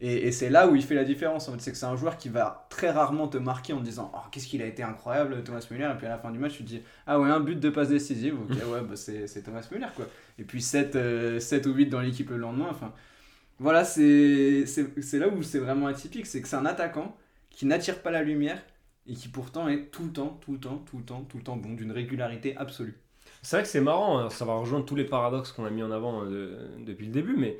[0.00, 1.60] Et, et c'est là où il fait la différence en fait.
[1.60, 4.46] C'est que c'est un joueur qui va très rarement te marquer en disant oh qu'est-ce
[4.46, 5.90] qu'il a été incroyable Thomas Müller.
[5.94, 7.70] Et puis à la fin du match tu te dis ah ouais un but de
[7.70, 10.06] passe décisive ok ouais bah c'est Thomas Müller quoi.
[10.38, 12.68] Et puis 7, 7 euh, ou 8 dans l'équipe le lendemain.
[12.70, 12.92] Enfin
[13.58, 14.64] voilà c'est
[15.14, 16.26] là où c'est vraiment atypique.
[16.26, 17.16] C'est que c'est un attaquant
[17.50, 18.62] qui n'attire pas la lumière
[19.06, 21.42] et qui pourtant est tout le temps, tout le temps, tout le temps, tout le
[21.42, 22.98] temps bon, d'une régularité absolue.
[23.42, 25.82] C'est vrai que c'est marrant, hein, ça va rejoindre tous les paradoxes qu'on a mis
[25.82, 27.58] en avant euh, depuis le début, mais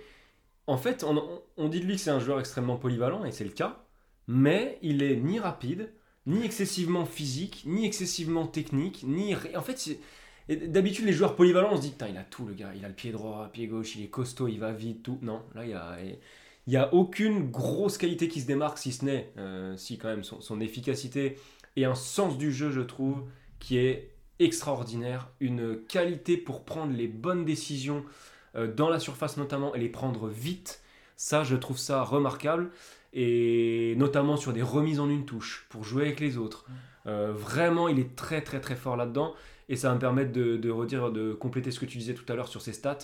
[0.66, 3.50] en fait, on, dit de lui que c'est un joueur extrêmement polyvalent, et c'est le
[3.50, 3.84] cas,
[4.26, 5.92] mais il est ni rapide,
[6.26, 9.34] ni excessivement physique, ni excessivement technique, ni...
[9.34, 9.98] En fait,
[10.48, 12.88] d'habitude, les joueurs polyvalents, on se dit, putain, il a tout le gars, il a
[12.88, 15.18] le pied droit, pied gauche, il est costaud, il va vite, tout.
[15.20, 15.98] Non, là, il y a...
[16.66, 20.08] Il n'y a aucune grosse qualité qui se démarque, si ce n'est, euh, si quand
[20.08, 21.36] même, son, efficacité
[21.76, 23.24] et un sens du jeu, je trouve,
[23.58, 25.28] qui est extraordinaire.
[25.40, 28.04] Une qualité pour prendre les bonnes décisions
[28.56, 30.80] euh, dans la surface notamment et les prendre vite.
[31.16, 32.70] Ça, je trouve ça remarquable.
[33.12, 36.66] Et notamment sur des remises en une touche, pour jouer avec les autres.
[37.06, 39.34] Euh, vraiment, il est très très très fort là-dedans.
[39.68, 42.30] Et ça va me permettre de, de redire, de compléter ce que tu disais tout
[42.32, 42.98] à l'heure sur ses stats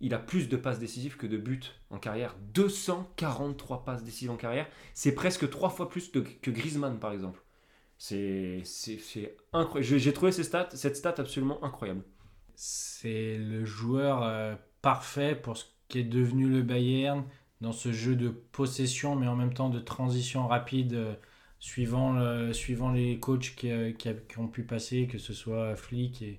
[0.00, 2.36] il a plus de passes décisives que de buts en carrière.
[2.54, 4.68] 243 passes décisives en carrière.
[4.94, 7.40] C'est presque trois fois plus que Griezmann, par exemple.
[7.98, 8.62] C'est.
[9.80, 12.02] J'ai trouvé ces stats, cette stat absolument incroyable.
[12.54, 17.24] C'est le joueur euh, parfait pour ce qui est devenu le Bayern
[17.60, 21.14] dans ce jeu de possession, mais en même temps de transition rapide, euh,
[21.58, 26.38] suivant, suivant les coachs qui, euh, qui, ont pu passer, que ce soit Flick et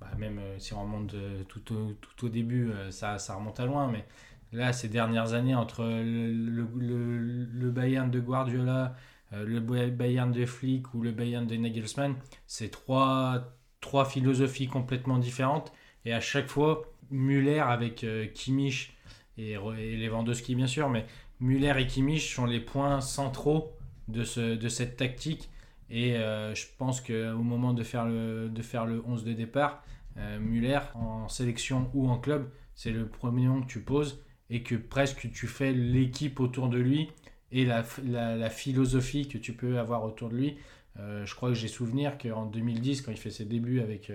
[0.00, 3.34] bah, même euh, si on remonte euh, tout, au, tout au début, euh, ça, ça,
[3.34, 4.04] remonte à loin, mais
[4.52, 8.96] là, ces dernières années, entre le, le, le, Bayern de Guardiola,
[9.32, 12.16] le Bayern de Flick ou le Bayern de Nagelsmann,
[12.48, 15.72] c'est trois, trois philosophies complètement différentes.
[16.04, 18.96] Et à chaque fois, Müller avec Kimmich
[19.38, 21.06] et, et Lewandowski, bien sûr, mais
[21.38, 23.72] Müller et Kimmich sont les points centraux
[24.08, 25.48] de, ce, de cette tactique
[25.90, 29.82] et euh, je pense qu'au moment de faire, le, de faire le 11 de départ,
[30.16, 34.62] euh, Muller, en sélection ou en club, c'est le premier nom que tu poses et
[34.62, 37.10] que presque tu fais l'équipe autour de lui
[37.52, 40.56] et la, la, philosophie que tu peux avoir autour de lui.
[40.98, 44.12] Euh, je crois que j'ai souvenir qu'en 2010, quand il fait ses débuts avec...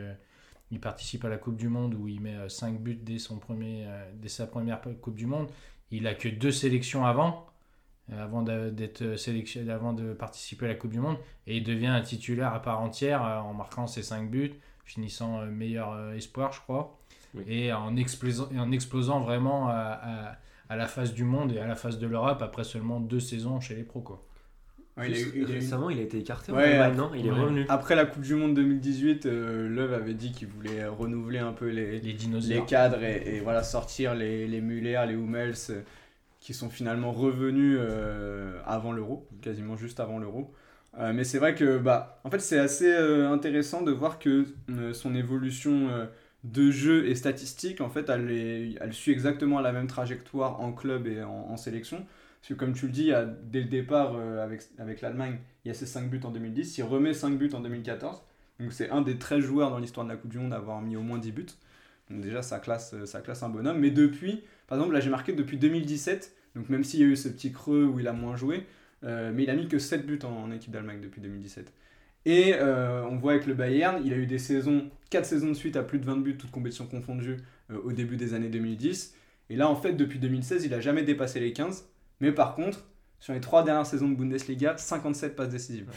[0.72, 3.86] il participe à la Coupe du Monde où il met 5 buts dès, son premier,
[4.14, 5.50] dès sa première Coupe du Monde.
[5.92, 7.46] Il a que deux sélections avant.
[8.14, 11.88] Euh, avant d'être sélectionné, avant de participer à la Coupe du Monde, et il devient
[11.88, 14.54] un titulaire à part entière euh, en marquant ses 5 buts,
[14.86, 17.00] finissant euh, meilleur espoir, je crois,
[17.48, 20.38] et, en explosant, en explosant vraiment à,
[20.70, 23.60] à, la face du monde et à la face de l'Europe après seulement deux saisons
[23.60, 24.02] chez les pros.
[24.02, 24.24] Quoi.
[25.04, 27.12] il récemment, il a été écarté non?
[27.16, 27.66] Il est revenu.
[27.70, 32.00] Après la Coupe du Monde 2018, Love avait dit qu'il voulait renouveler un peu les,
[32.00, 35.84] les, les cadres et, et, voilà, sortir les, les Muller, les Hummels
[36.46, 40.54] qui sont finalement revenus euh, avant l'euro, quasiment juste avant l'euro.
[41.00, 44.46] Euh, mais c'est vrai que bah, en fait, c'est assez euh, intéressant de voir que
[44.94, 46.08] son évolution
[46.44, 51.24] de jeu et statistique, en fait, elle, suit exactement la même trajectoire en club et
[51.24, 52.06] en, sélection.
[52.42, 53.12] Parce que comme tu le dis,
[53.46, 56.84] dès le départ avec, avec l'Allemagne, il y a ses 5 buts en 2010, il
[56.84, 58.22] remet 5 buts en 2014.
[58.60, 60.80] Donc c'est un des 13 joueurs dans l'histoire de la Coupe du Monde à avoir
[60.84, 61.48] mis au moins 10 buts.
[62.12, 63.80] Donc déjà, ça classe, ça classe un bonhomme.
[63.80, 67.16] Mais depuis, par exemple, là j'ai marqué depuis 2017, donc même s'il y a eu
[67.16, 68.66] ce petit creux où il a moins joué,
[69.04, 71.72] euh, mais il a mis que 7 buts en, équipe d'Allemagne depuis 2017.
[72.26, 75.54] Et euh, on voit avec le Bayern, il a eu des saisons, 4 saisons de
[75.54, 77.38] suite à plus de 20 buts, toutes compétitions confondues,
[77.72, 79.16] euh, au début des années 2010.
[79.52, 81.88] Et là, en fait, depuis 2016, il a jamais dépassé les 15.
[82.20, 82.84] Mais par contre,
[83.20, 85.90] sur les 3 dernières saisons de Bundesliga, 57 passes décisives.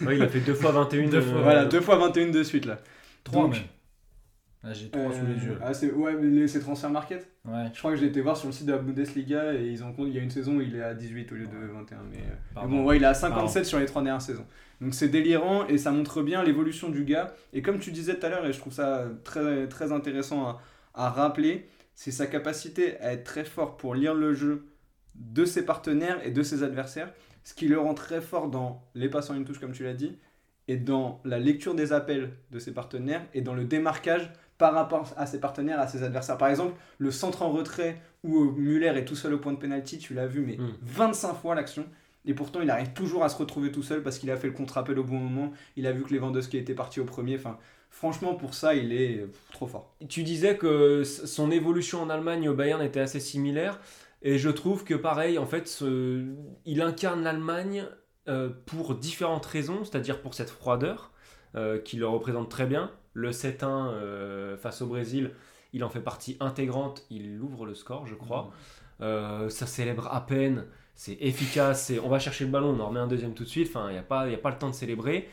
[0.00, 1.08] Ouais, il a fait deux fois 21.
[1.08, 2.78] Deux euh, fois, Voilà, 2 fois 21 de suite là.
[3.24, 3.56] 3 Donc,
[4.66, 5.58] Là, j'ai 3 euh, sous les yeux.
[5.62, 7.28] ah, c'est, ouais, mais c'est transfer market.
[7.44, 7.66] Ouais.
[7.72, 9.92] Je crois que j'ai été voir sur le site de la Bundesliga et ils ont
[9.92, 11.98] compte, il y a une saison où il est à 18 au lieu de 21.
[12.10, 14.44] Mais, euh, mais bon, ouais, il est à 57 sur les 3 dernières saisons.
[14.80, 17.32] Donc c'est délirant et ça montre bien l'évolution du gars.
[17.52, 20.62] Et comme tu disais tout à l'heure, et je trouve ça très, très intéressant à,
[20.94, 24.66] à rappeler, c'est sa capacité à être très fort pour lire le jeu
[25.14, 27.12] de ses partenaires et de ses adversaires,
[27.44, 29.94] ce qui le rend très fort dans les passes en une touche, comme tu l'as
[29.94, 30.18] dit,
[30.68, 35.12] et dans la lecture des appels de ses partenaires et dans le démarquage par rapport
[35.16, 36.38] à ses partenaires, à ses adversaires.
[36.38, 39.98] Par exemple, le centre en retrait où Muller est tout seul au point de pénalty,
[39.98, 40.72] tu l'as vu, mais Mm.
[40.82, 41.84] 25 fois l'action.
[42.24, 44.52] Et pourtant, il arrive toujours à se retrouver tout seul parce qu'il a fait le
[44.52, 45.52] contre-appel au bon moment.
[45.76, 47.36] Il a vu que Lewandowski était parti au premier.
[47.36, 47.56] Enfin,
[47.90, 49.94] franchement, pour ça, il est trop fort.
[50.08, 53.78] Tu disais que son évolution en Allemagne au Bayern était assez similaire.
[54.22, 56.24] Et je trouve que pareil, en fait, ce-
[56.64, 57.84] il incarne l'Allemagne
[58.28, 61.12] euh, pour différentes raisons, c'est-à-dire pour cette froideur
[61.54, 62.90] euh, qui le représente très bien.
[63.16, 65.32] Le 7-1 euh, face au Brésil,
[65.72, 68.50] il en fait partie intégrante, il ouvre le score, je crois.
[69.00, 73.00] Euh, ça célèbre à peine, c'est efficace, on va chercher le ballon, on en remet
[73.00, 74.58] un deuxième tout de suite, enfin, il n'y a, pas- il y a pas le
[74.58, 75.28] temps de célébrer.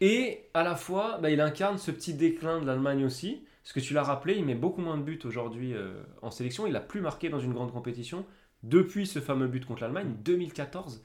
[0.00, 3.44] Et à la fois, bah, il incarne ce petit déclin de l'Allemagne aussi.
[3.62, 6.66] Parce que tu l'as rappelé, il met beaucoup moins de buts aujourd'hui euh, en sélection.
[6.66, 8.26] Il n'a plus marqué dans une grande compétition
[8.62, 11.02] depuis ce fameux but contre l'Allemagne, 2014.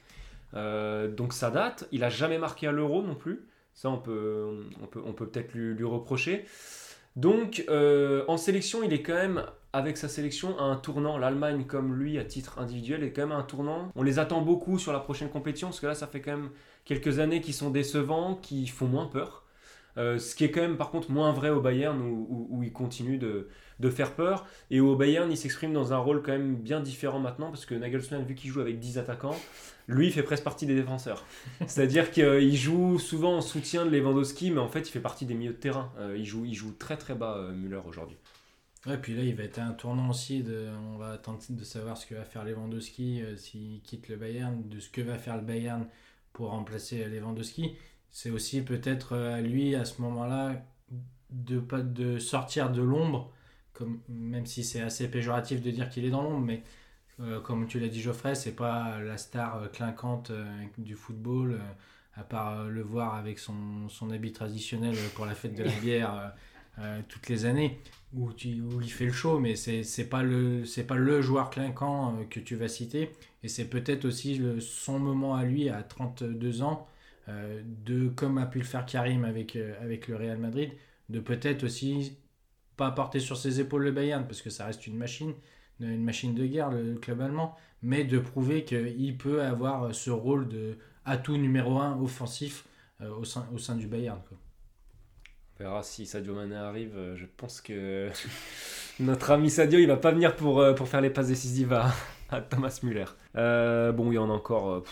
[0.55, 1.88] Euh, donc ça date.
[1.91, 3.47] Il n'a jamais marqué à l'Euro non plus.
[3.73, 6.45] Ça, on peut on peut on peut peut-être lui, lui reprocher.
[7.15, 11.17] Donc euh, en sélection, il est quand même avec sa sélection à un tournant.
[11.17, 13.91] L'Allemagne, comme lui, à titre individuel, est quand même à un tournant.
[13.95, 16.49] On les attend beaucoup sur la prochaine compétition parce que là, ça fait quand même
[16.86, 19.45] quelques années qui sont décevants, qui font moins peur.
[19.97, 22.63] Euh, ce qui est quand même par contre moins vrai au Bayern où, où- où
[22.63, 24.45] il continue de, de faire peur.
[24.71, 27.75] Et au Bayern, il s'exprime dans un rôle quand même bien différent maintenant parce que
[27.75, 29.37] Nagelsmann, vu qu'il joue avec 10 attaquants,
[29.87, 31.25] lui, il fait presque partie des défenseurs.
[31.67, 35.33] C'est-à-dire qu'il joue souvent en soutien de Lewandowski, mais en fait, il fait partie des
[35.33, 35.91] milieux de terrain.
[35.99, 38.17] Euh, il, joue, il joue très très bas, euh, Müller, aujourd'hui.
[38.85, 40.41] Ouais, puis là, il va être un tournant aussi.
[40.41, 44.15] De, on va tenter de savoir ce que va faire Lewandowski euh, s'il quitte le
[44.15, 45.85] Bayern, de ce que va faire le Bayern
[46.31, 47.75] pour remplacer Lewandowski.
[48.11, 50.65] C'est aussi peut-être euh, à lui, à ce moment-là,
[51.29, 53.31] de, pas, de sortir de l'ombre,
[53.79, 56.63] comme, même si c'est assez péjoratif de dire qu'il est dans l'ombre, mais
[57.19, 60.45] euh, comme tu l'as dit Geoffrey, c'est pas la star euh, clinquante euh,
[60.77, 61.61] du football,
[62.15, 66.33] à part le voir avec son, son habit traditionnel pour la fête de la bière
[67.09, 67.79] toutes les années
[68.13, 71.21] où, tu, où il fait le show, mais c'est c'est pas le c'est pas le
[71.21, 73.11] joueur clinquant que tu vas citer.
[73.43, 76.87] Et c'est peut-être aussi le- son moment à lui à 32 ans,
[77.27, 80.71] de comme a pu le faire Karim avec, avec le Real Madrid,
[81.09, 82.17] de peut-être aussi
[82.79, 85.33] pas porter sur ses épaules le Bayern, parce que ça reste une machine,
[85.81, 90.47] une machine de guerre, le club allemand, mais de prouver qu'il peut avoir ce rôle
[90.47, 92.65] de atout numéro un offensif
[93.01, 94.21] euh, au, sein, du Bayern.
[95.59, 96.95] On verra si Sadio Mané arrive.
[96.95, 98.09] Euh, Je pense que
[99.01, 102.79] notre ami Sadio, il va pas venir pour, euh, faire les passes décisives à, Thomas
[102.81, 103.05] Müller.
[103.35, 104.83] Bon, il y en a encore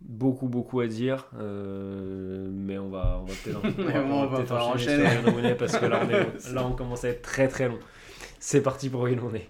[0.00, 1.26] beaucoup, beaucoup à dire.
[1.38, 3.58] euh, mais on va, on va peut-être
[4.08, 7.48] on va enchaîner sur parce que là on, est- là, on commence à être très
[7.48, 7.78] très long.
[8.40, 9.48] C'est parti pour Wayne Rooney.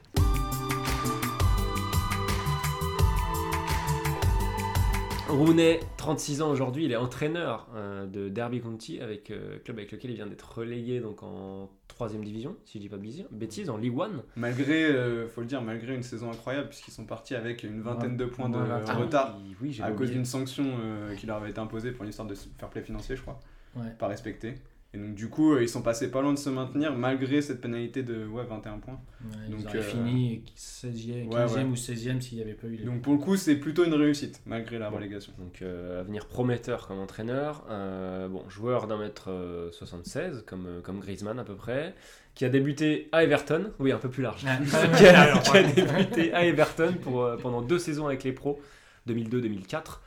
[5.28, 9.90] Rooney, 36 ans aujourd'hui, il est entraîneur euh, de Derby County, avec euh, club avec
[9.90, 13.24] lequel il vient d'être relégué donc en 3 division, si je dis pas de bêtises,
[13.30, 14.22] bêtises, en League One.
[14.36, 18.16] Malgré, euh, faut le dire, malgré une saison incroyable, puisqu'ils sont partis avec une vingtaine
[18.16, 21.26] de points de Ouais, ah retard oui, oui, j'ai à cause d'une sanction euh, qui
[21.26, 23.38] leur avait été imposée pour une histoire de fair play financier, je crois,
[23.76, 23.90] Ouais.
[23.98, 24.54] pas respectée.
[24.94, 27.60] Et donc, du coup, euh, ils sont passés pas loin de se maintenir malgré cette
[27.60, 29.00] pénalité de ouais, 21 points.
[29.24, 31.64] Ouais, ils Donc, auraient euh, fini 16e, 15e ouais, ouais.
[31.64, 32.84] ou 16e s'il n'y avait pas eu les.
[32.84, 34.96] Donc, pour le coup, c'est plutôt une réussite malgré la Bon.
[34.96, 35.32] relégation.
[35.38, 40.80] Donc euh, avenir prometteur comme entraîneur, Euh, bon joueur d'un mètre euh, 76 comme, euh,
[40.80, 41.94] comme Griezmann à peu près,
[42.36, 44.58] qui a débuté à Everton, oui un peu plus large, Ah,
[44.96, 48.32] qui, a, alors, qui a débuté à Everton pour, euh, pendant deux saisons avec les
[48.32, 48.60] pros,
[49.08, 50.00] 2002-2004.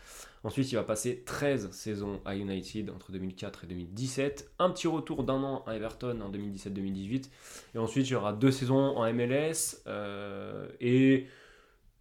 [0.44, 4.52] Ensuite, il va passer 13 saisons à United entre 2004 et 2017.
[4.60, 7.30] Un petit retour d'un an à Everton en 2017-2018.
[7.76, 11.26] Et ensuite, il y aura deux saisons en MLS euh, et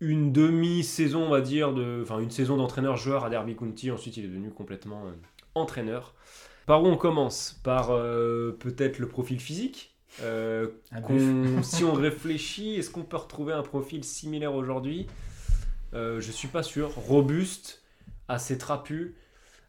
[0.00, 3.90] une demi-saison, on va dire, de, enfin une saison d'entraîneur-joueur à Derby County.
[3.90, 5.12] Ensuite, il est devenu complètement euh,
[5.54, 6.14] entraîneur.
[6.66, 7.60] Par où on commence?
[7.62, 9.94] Par euh, peut-être le profil physique.
[10.22, 10.68] Euh,
[11.62, 15.06] si on réfléchit, est-ce qu'on peut retrouver un profil similaire aujourd'hui?
[15.94, 16.90] Euh, Je suis pas sûr.
[16.94, 17.82] Robuste,
[18.28, 19.14] assez trapu,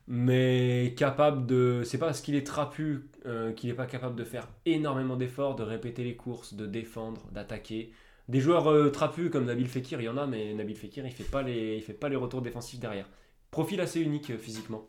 [0.07, 1.83] mais capable de.
[1.85, 5.55] C'est pas parce qu'il est trapu euh, qu'il n'est pas capable de faire énormément d'efforts,
[5.55, 7.91] de répéter les courses, de défendre, d'attaquer.
[8.29, 11.11] Des joueurs euh, trapus comme Nabil Fekir, il y en a, mais Nabil Fekir, il
[11.11, 13.09] fait fait pas les retours défensifs derrière.
[13.51, 14.87] Profil assez unique euh, physiquement.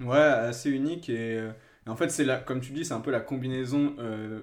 [0.00, 1.46] Ouais, assez unique et,
[1.86, 3.94] en fait c'est la, comme tu dis, c'est un peu la combinaison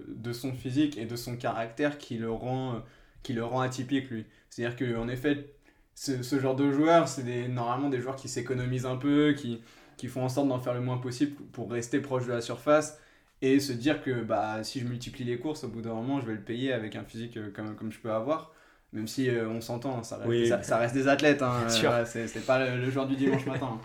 [0.07, 2.83] de son physique et de son caractère qui le rend,
[3.23, 4.25] qui le rend atypique lui.
[4.49, 5.53] C'est-à-dire que en effet,
[5.99, 9.61] ce, ce genre de joueurs, c'est des, normalement des joueurs qui s'économisent un peu, qui,
[9.97, 12.97] qui font en sorte d'en faire le moins possible pour rester proche de la surface
[13.41, 16.25] et se dire que bah, si je multiplie les courses, au bout d'un moment, je
[16.25, 18.53] vais le payer avec un physique euh, comme, comme je peux avoir.
[18.93, 20.39] Même si euh, on s'entend, hein, ça, reste Oui.
[20.43, 21.41] des, ça, ça reste des athlètes.
[21.41, 23.71] Hein, euh, c'est c'est pas le, le joueur du dimanche matin.
[23.73, 23.79] hein.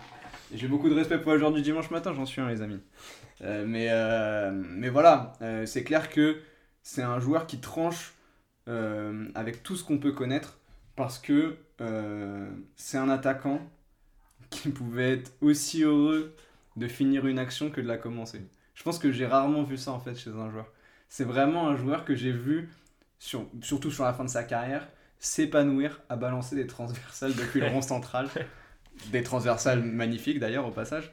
[0.53, 2.79] J'ai beaucoup de respect pour le joueur du dimanche matin, j'en suis un, les amis.
[3.41, 3.89] Euh, mais,
[4.79, 5.33] mais voilà,
[5.65, 6.37] c'est clair que
[6.81, 8.13] c'est un joueur qui tranche
[8.67, 10.59] avec tout ce qu'on peut connaître
[10.95, 13.61] parce que euh, c'est un attaquant
[14.49, 16.35] qui pouvait être aussi heureux
[16.75, 18.41] de finir une action que de la commencer.
[18.73, 20.71] Je pense que j'ai rarement vu ça en fait chez un joueur.
[21.07, 22.69] C'est vraiment un joueur que j'ai vu,
[23.19, 24.87] sur, surtout sur la fin de sa carrière,
[25.19, 28.29] s'épanouir à balancer des transversales depuis le rond central.
[29.11, 31.11] Des transversales magnifiques d'ailleurs au passage.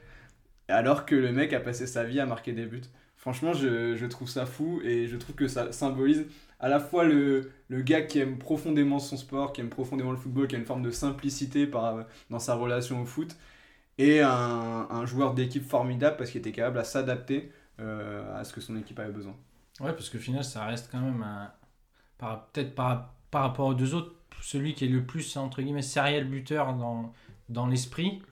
[0.68, 2.83] Alors que le mec a passé sa vie à marquer des buts.
[3.23, 6.27] Franchement, je, je trouve ça fou et je trouve que ça symbolise
[6.61, 10.18] à la fois le, le gars qui aime profondément son sport, qui aime profondément le
[10.18, 11.68] football, qui a une forme de simplicité
[12.31, 13.37] dans sa relation au foot,
[13.99, 14.31] et un,
[14.91, 18.77] un joueur d'équipe formidable parce qu'il était capable à s'adapter euh, à ce que son
[18.77, 19.37] équipe avait besoin.
[19.81, 21.53] Ouais, parce que final, ça reste quand même un.
[22.18, 26.25] Peut-être par, par rapport aux deux autres, celui qui est le plus, entre guillemets, serial
[26.27, 27.12] buteur dans,
[27.49, 28.23] dans l'esprit.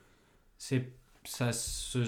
[0.58, 0.92] C'est.
[1.24, 2.04] Ça se,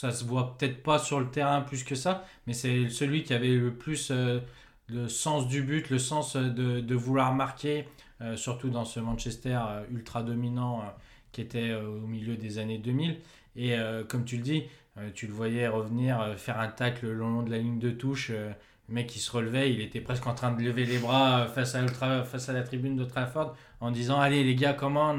[0.00, 3.34] ça se voit peut-être pas sur le terrain plus que ça, mais c'est celui qui
[3.34, 4.40] avait le plus euh,
[4.88, 7.88] le sens du but, le sens de, de vouloir marquer,
[8.20, 10.84] euh, surtout dans ce Manchester euh, ultra dominant euh,
[11.32, 13.16] qui était euh, au milieu des années 2000.
[13.56, 14.64] Et euh, comme tu le dis,
[14.98, 17.90] euh, tu le voyais revenir, euh, faire un tacle le long de la ligne de
[17.90, 18.30] touche.
[18.30, 18.52] euh,
[18.88, 21.46] le mec, il se relevait, il était presque en train de lever les bras euh,
[21.48, 21.86] face à,
[22.24, 25.16] face à la tribune de Trafford en disant Allez, les gars, comment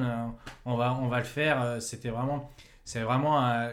[0.65, 1.61] on va, on va le faire.
[1.61, 2.51] Euh, C'était vraiment,
[2.83, 3.71] c'est vraiment un-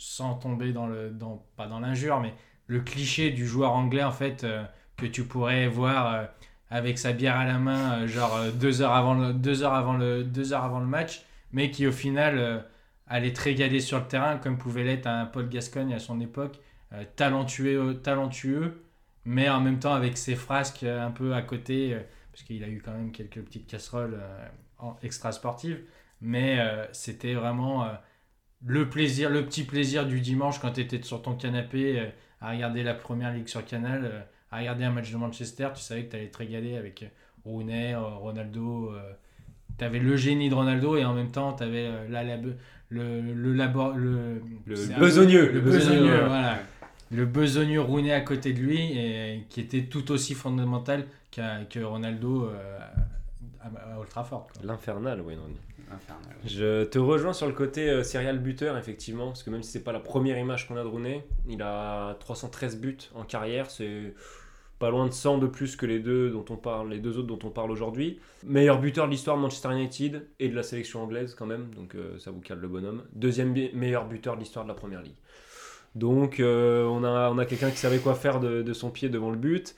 [0.00, 2.32] sans tomber dans le, dans, pas dans l'injure, mais
[2.66, 4.64] le cliché du joueur anglais en fait euh,
[4.96, 6.24] que tu pourrais voir euh,
[6.70, 9.92] avec sa bière à la main, euh, genre deux heures avant le, deux heures avant
[9.98, 11.22] le, deux heures avant le match,
[11.52, 12.64] mais qui au final
[13.08, 16.60] allait te régaler sur le terrain comme pouvait l'être un Paul Gascogne à son époque,
[17.16, 18.84] talentueux, talentueux,
[19.24, 21.96] mais en même temps avec ses frasques un peu à côté,
[22.32, 24.20] parce qu'il a eu quand même quelques petites casseroles
[24.78, 25.80] en- extra-sportives,
[26.20, 26.58] mais
[26.92, 27.84] c'était vraiment
[28.66, 32.06] le plaisir, le petit plaisir du dimanche quand tu étais sur ton canapé euh,
[32.40, 35.80] à regarder la première ligue sur Canal, euh, à regarder un match de Manchester, tu
[35.82, 37.06] savais que tu allais te régaler avec euh,
[37.44, 38.92] Rooney, Ronaldo.
[39.78, 42.56] tu avais le génie de Ronaldo et en même temps tu avais la le,
[42.90, 43.20] le,
[44.98, 45.52] besogneux.
[45.52, 46.58] le besogneux, voilà.
[47.12, 51.80] Le besogneux Rooney à côté de lui et qui était tout aussi fondamental qu'à- que
[51.80, 52.78] Ronaldo euh,
[53.60, 54.48] à, à Old Trafford.
[54.52, 54.62] quoi.
[54.64, 55.54] L'infernal, Wayne Rooney.
[56.46, 59.84] Je te rejoins sur le côté euh, serial buteur, effectivement, parce que même si c'est
[59.84, 64.14] pas la première image qu'on a de Rooney, il a 313 buts en carrière, c'est
[64.78, 67.26] pas loin de 100 de plus que les deux dont on parle, les deux autres
[67.26, 68.18] dont on parle aujourd'hui.
[68.44, 71.94] Meilleur buteur de l'histoire de Manchester United et de la sélection anglaise quand même, donc
[71.94, 73.02] euh, ça vous cale le bonhomme.
[73.12, 75.18] Deuxième meilleur buteur de l'histoire de la Première Ligue.
[75.94, 79.10] Donc euh, on a, on a quelqu'un qui savait quoi faire de, de son pied
[79.10, 79.74] devant le but.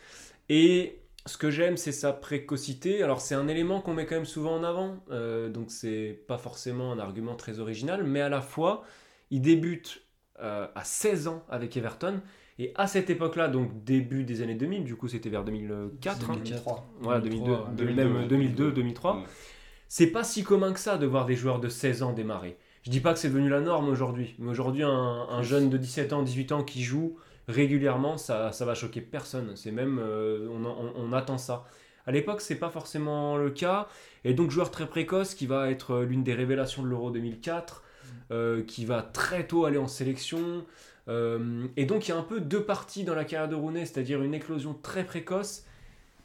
[0.49, 3.03] Et ce que j'aime, c'est sa précocité.
[3.03, 6.39] Alors, c'est un élément qu'on met quand même souvent en avant, euh, donc c'est pas
[6.39, 8.83] forcément un argument très original, mais à la fois,
[9.31, 10.03] il débute
[10.41, 12.21] euh, à 16 ans avec Everton,
[12.59, 16.35] et à cette époque-là, donc début des années 2000, du coup c'était vers 2004, hein.
[16.45, 16.87] 2003.
[17.01, 19.17] Voilà, 2002, 2003, de- 2002, même 2002, 2003.
[19.17, 19.23] Ouais.
[19.89, 22.57] C'est pas si commun que ça de voir des joueurs de 16 ans démarrer.
[22.83, 25.77] Je dis pas que c'est devenu la norme aujourd'hui, mais aujourd'hui, un, un jeune de
[25.77, 27.17] 17 ans, 18 ans qui joue
[27.49, 29.57] régulièrement, ça, ça va choquer personne.
[29.57, 31.65] C'est même, euh, on, on- on attend ça.
[32.07, 33.89] À l'époque, c'est pas forcément le cas.
[34.25, 37.83] Et donc, joueur très précoce qui va être euh, l'une des révélations de l'Euro 2004,
[38.31, 40.65] euh, qui va très tôt aller en sélection.
[41.09, 43.87] Euh, et donc, il y a un peu deux parties dans la carrière de Rooney,
[43.87, 45.65] c'est-à-dire une éclosion très précoce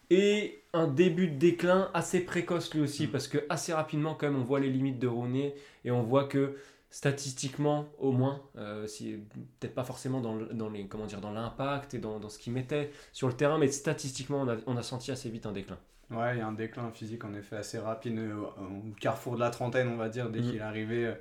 [0.09, 4.39] et un début de déclin assez précoce lui aussi, parce que assez rapidement, quand même,
[4.39, 5.53] on voit les limites de Rooney
[5.85, 6.55] et on voit que
[6.89, 9.17] statistiquement, au moins, euh, si,
[9.59, 12.53] peut-être pas forcément dans, dans les comment dire dans l'impact et dans, dans ce qu'il
[12.53, 15.77] mettait sur le terrain, mais statistiquement, on a, on a senti assez vite un déclin.
[16.09, 19.41] Ouais, il y a un déclin physique en effet assez rapide euh, au carrefour de
[19.41, 20.29] la trentaine, on va dire.
[20.29, 20.45] Dès Mhm.
[20.45, 21.13] qu'il est arrivé euh,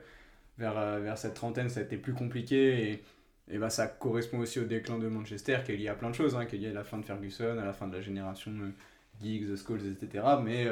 [0.58, 2.90] vers, vers cette trentaine, ça a été plus compliqué.
[2.92, 3.04] Et,
[3.48, 6.14] et bah, ça correspond aussi au déclin de Manchester, qui est lié à plein de
[6.14, 8.02] choses, hein, qui est lié à la fin de Ferguson, à la fin de la
[8.02, 8.70] génération euh,
[9.22, 10.24] Giggs, Scholes, etc.
[10.44, 10.68] Mais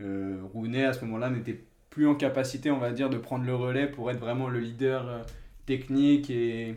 [0.00, 1.60] euh, Rooney, à ce moment-là, n'était
[1.98, 5.08] plus en capacité, on va dire, de prendre le relais pour être vraiment le leader
[5.08, 5.18] euh,
[5.66, 6.76] technique et,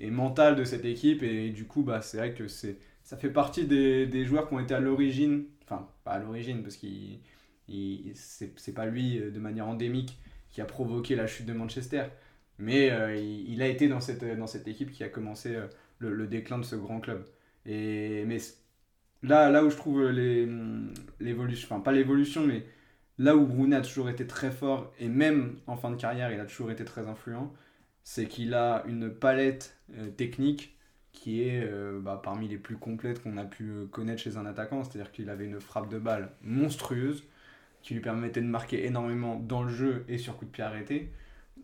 [0.00, 1.22] et mentale de cette équipe.
[1.22, 4.58] Et, du coup, bah, c'est vrai que c'est, ça fait partie des, joueurs qui ont
[4.58, 7.20] été à l'origine, enfin, pas à l'origine, parce qu'il
[7.68, 10.18] il, c'est, pas lui euh, de manière endémique
[10.50, 12.02] qui a provoqué la chute de Manchester.
[12.58, 15.56] Mais euh, il, a été dans cette, dans cette équipe qui a commencé
[16.00, 17.24] le, déclin de ce grand club.
[17.66, 18.38] Et, mais
[19.22, 20.48] là, là où je trouve les,
[21.20, 22.64] l'évolution, enfin pas l'évolution, mais
[23.18, 26.40] là où Rooney a toujours été très fort, et même en fin de carrière, il
[26.40, 27.52] a toujours été très influent,
[28.04, 30.76] c'est qu'il a une palette euh, technique
[31.16, 34.46] qui est euh, bah, parmi les plus complètes qu'on a pu euh, connaître chez un
[34.46, 34.84] attaquant.
[34.84, 37.24] C'est-à-dire qu'il avait une frappe de balle monstrueuse
[37.82, 41.10] qui lui permettait de marquer énormément dans le jeu et sur coup de pied arrêté.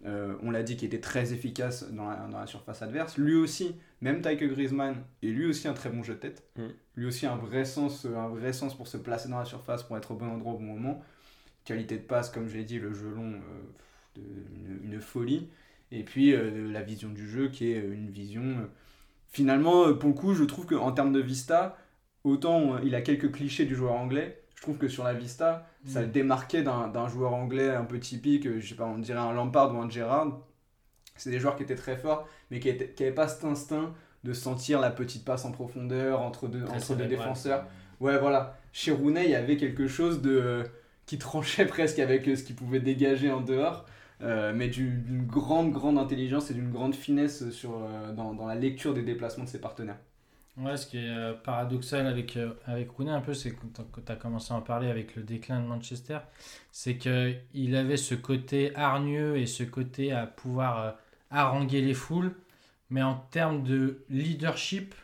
[0.04, 3.18] Euh, on l'a dit qu'il était très efficace dans la, dans la surface adverse.
[3.18, 6.42] Lui aussi, même taille que Griezmann, et lui aussi un très bon jeu de tête.
[6.56, 6.66] Mm.
[6.96, 9.96] Lui aussi un vrai, sens, un vrai sens pour se placer dans la surface, pour
[9.96, 11.02] être au bon endroit au bon moment.
[11.64, 13.62] Qualité de passe, comme je l'ai dit, le jeu long, euh,
[14.16, 14.22] de-
[14.56, 15.48] une, une folie.
[15.90, 18.42] Et puis euh, la vision du jeu qui est une vision...
[18.42, 18.66] euh,
[19.28, 21.76] finalement, euh, pour le coup, je trouve qu'en termes de vista,
[22.24, 25.66] autant euh, il a quelques clichés du joueur anglais, je trouve que sur la vista,
[25.84, 29.18] ça le démarquait d'un joueur anglais un peu typique, euh, je sais pas, on dirait
[29.18, 30.40] un Lampard ou un Gerrard.
[31.16, 33.92] C'est des joueurs qui étaient très forts, mais qui n'avaient pas cet instinct
[34.24, 37.66] de sentir la petite passe en profondeur entre deux, entre deux défenseurs.
[38.00, 38.56] Ouais, voilà.
[38.72, 40.64] Chez Rooney, il y avait quelque chose de euh,
[41.12, 43.84] qui tranchait presque avec euh, ce qu'il pouvait dégager en dehors,
[44.22, 48.54] euh, mais du- d'une grande, grande intelligence et d'une grande finesse sur, euh, dans, la
[48.54, 49.98] lecture des déplacements de ses partenaires.
[50.56, 53.56] Ouais, ce qui est paradoxal avec, avec Rooney un peu, c'est que
[54.04, 56.18] tu as commencé à en parler avec le déclin de Manchester,
[56.70, 60.96] c'est qu'il avait ce côté hargneux et ce côté à pouvoir
[61.30, 62.34] haranguer les foules,
[62.90, 64.94] mais en termes de leadership,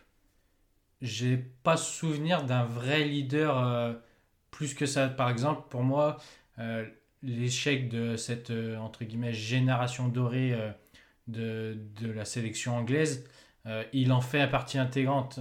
[1.00, 3.98] j'ai pas souvenir d'un vrai leader
[4.50, 5.08] plus que ça.
[5.08, 6.18] Par exemple, pour moi,
[6.58, 6.84] euh,
[7.22, 10.70] l'échec de cette euh, entre guillemets génération dorée euh,
[11.26, 13.24] de, de la sélection anglaise,
[13.92, 15.38] il en fait partie intégrante.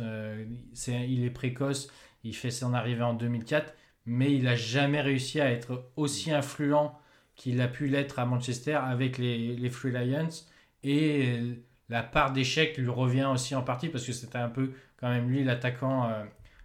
[0.86, 1.90] Il est précoce,
[2.26, 3.74] il fait son arrivée en 2004,
[4.06, 7.00] mais il n'a jamais réussi à être aussi influent
[7.38, 10.28] qu'il a pu l'être à Manchester avec les, les Free Lions.
[10.84, 11.40] Et
[11.88, 15.30] la part d'échec lui revient aussi en partie parce que c'était un peu quand même
[15.30, 16.12] lui l'attaquant,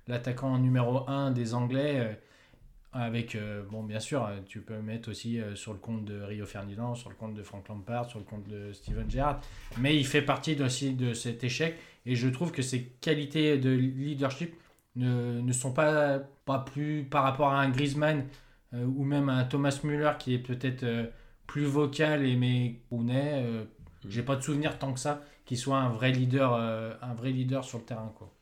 [0.08, 2.18] l'attaquant numéro 1 des Anglais.
[2.92, 6.20] Avec, euh, bon, bien sûr, euh, tu peux mettre aussi euh, sur le compte de
[6.20, 9.40] Rio Ferdinand, sur le compte de Frank Lampard, sur le compte de Steven Gerrard.
[9.78, 11.76] Mais il fait partie aussi de cet échec.
[12.04, 14.54] Et je trouve que ses qualités de leadership
[14.96, 18.26] ne, ne sont pas, pas plus par rapport à un Griezmann
[18.74, 20.84] euh, ou même à un Thomas Müller qui est peut-être
[21.46, 23.64] plus vocal et mais Rooney, euh,
[24.08, 27.64] j'ai pas de souvenir tant que ça qu'il soit un vrai leader, un vrai leader
[27.64, 28.32] sur le terrain quoi.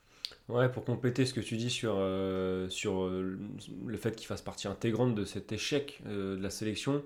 [0.51, 3.39] Ouais, pour compléter ce que tu dis sur, euh, sur euh,
[3.87, 7.05] le fait qu'il fasse partie intégrante de cet échec euh, de la sélection,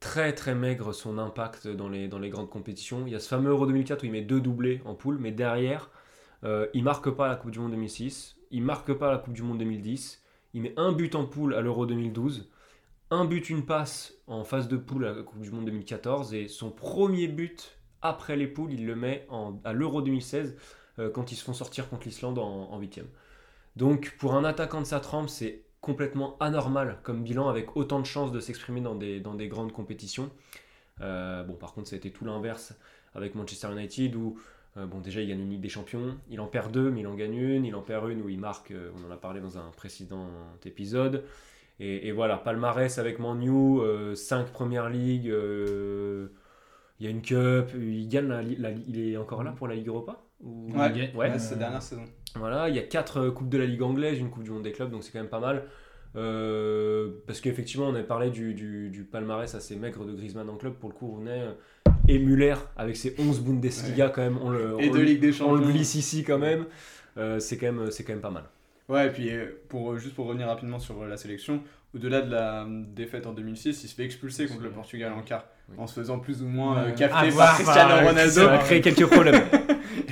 [0.00, 3.04] très très maigre son impact dans les, dans les grandes compétitions.
[3.06, 5.32] Il y a ce fameux Euro 2004 où il met deux doublés en poule, mais
[5.32, 5.90] derrière,
[6.72, 9.58] il marque pas la Coupe du Monde 2006, il marque pas la Coupe du Monde
[9.58, 10.22] 2010,
[10.54, 12.48] il met un but en poule à l'Euro 2012,
[13.10, 16.46] un but, une passe en phase de poule à la Coupe du Monde 2014, et
[16.46, 19.26] son premier but après les poules, il le met
[19.64, 20.56] à l'Euro 2016
[20.98, 23.06] euh, quand ils se font sortir contre l'Islande en, huitième.
[23.76, 28.06] Donc pour un attaquant de sa trempe, c'est complètement anormal comme bilan avec autant de
[28.06, 30.30] chances de s'exprimer dans des, dans des grandes compétitions.
[31.00, 32.74] Euh, bon par contre ça a été tout l'inverse
[33.14, 34.38] avec Manchester United où
[34.76, 37.06] euh, bon déjà il gagne une Ligue des Champions, il en perd deux mais il
[37.06, 39.40] en gagne une, il en perd une où il marque, euh, on en a parlé
[39.40, 40.28] dans un précédent
[40.64, 41.24] épisode.
[41.80, 43.78] Et, voilà, palmarès avec Manu,
[44.16, 46.28] 5 premières ligues, euh,
[46.98, 48.42] il y a une cup, il gagne la-
[48.72, 50.27] il est encore là pour la Ligue Europa?
[50.42, 51.30] Ou- Ouais, gagne- ouais.
[51.30, 52.04] Ouais, cette dernière saison.
[52.36, 54.72] voilà, il y a 4 Coupes de la Ligue anglaise, une Coupe du Monde des
[54.72, 55.64] clubs, donc c'est quand même pas mal.
[56.16, 60.56] Euh, parce qu'effectivement, on avait parlé du, du, du palmarès assez maigre de Griezmann en
[60.56, 60.74] club.
[60.74, 61.52] Pour le coup, Rooney euh,
[62.08, 65.40] et Muller, avec ses 11 Bundesliga, quand même, on le, Et on de Ligue des
[65.42, 65.70] on le Champions.
[65.72, 66.66] glisse ici quand même.
[67.18, 68.44] Euh, c'est quand, même- c'est quand même pas mal.
[68.88, 71.62] Ouais, et puis euh, pour, euh, juste pour revenir rapidement sur euh, la sélection,
[71.94, 75.20] au-delà de la euh, défaite en 2006, il se fait expulser contre le Portugal en
[75.22, 75.74] quart, Oui.
[75.78, 78.30] en se faisant plus ou moins euh, par voir Cristiano Ronaldo.
[78.30, 79.42] Ça a créé quelques problèmes.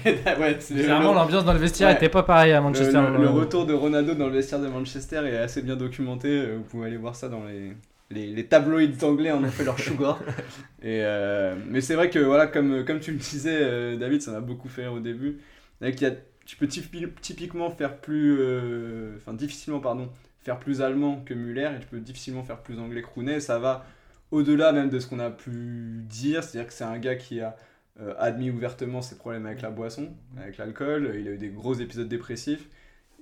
[0.05, 1.95] Ouais, le, l'ambiance dans le vestiaire Ouais.
[1.97, 3.01] était pas pareille à Manchester.
[3.13, 6.29] le- le retour de Ronaldo dans le vestiaire de Manchester est assez bien documenté.
[6.29, 7.73] euh, Vous pouvez aller voir ça dans les,
[8.11, 10.21] les, les tabloïds anglais en ont fait leur sugar.
[10.83, 14.31] Et, euh, mais c'est vrai que, voilà, comme, comme tu le disais, euh, David, ça
[14.31, 15.39] m'a beaucoup fait rire au début.
[15.81, 16.11] Y a-
[16.45, 18.37] tu peux typi- typiquement faire plus.
[18.39, 20.09] euh, Enfin, difficilement, pardon,
[20.43, 23.41] faire plus allemand que Muller et tu peux difficilement faire plus anglais que Rooney.
[23.41, 23.85] Ça va
[24.31, 26.43] au-delà même de ce qu'on a pu dire.
[26.45, 27.57] C'est-à-dire que c'est un gars qui a
[28.01, 30.09] euh, admis ouvertement ses problèmes avec la boisson,
[30.41, 31.15] avec l'alcool.
[31.19, 32.69] Il a eu des gros épisodes dépressifs.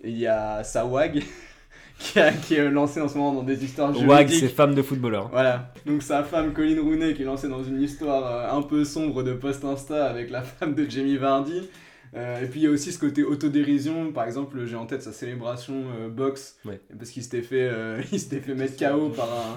[0.02, 1.22] Et il y a Sawag
[1.98, 4.40] qui, a- qui est lancé en ce moment dans des histoires Wag, juridiques.
[4.40, 5.28] c'est femme de footballeur.
[5.30, 8.84] Voilà, donc sa femme Colin Rooney qui est lancée dans une histoire euh, un peu
[8.84, 11.68] sombre de post-insta avec la femme de Jamie Vardy.
[12.16, 15.02] Euh, et puis il y a aussi ce côté autodérision, par exemple j'ai en tête
[15.02, 16.80] sa célébration euh, box, Ouais.
[16.96, 19.56] parce qu'il s'était fait, euh, il s'était fait mettre KO par un,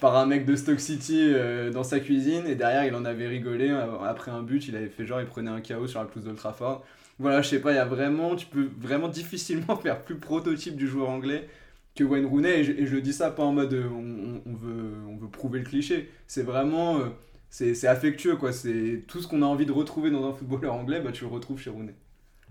[0.00, 3.26] par un mec de Stoke City euh, dans sa cuisine, et derrière il en avait
[3.28, 6.06] rigolé, euh, après un but il avait fait genre il prenait un KO sur la
[6.06, 6.84] pelouse d'Old Trafford.
[7.18, 10.76] Voilà, je sais pas, il y a vraiment, tu peux vraiment difficilement faire plus prototype
[10.76, 11.48] du joueur anglais
[11.96, 14.40] que Wayne Rooney et je, et je le dis ça pas en mode euh, on,
[14.50, 17.06] on- veut, on veut prouver le cliché c'est vraiment euh,
[17.50, 21.00] c'est affectueux quoi c'est tout ce qu'on a envie de retrouver dans un footballeur anglais
[21.00, 21.94] bah tu le retrouves chez Rooney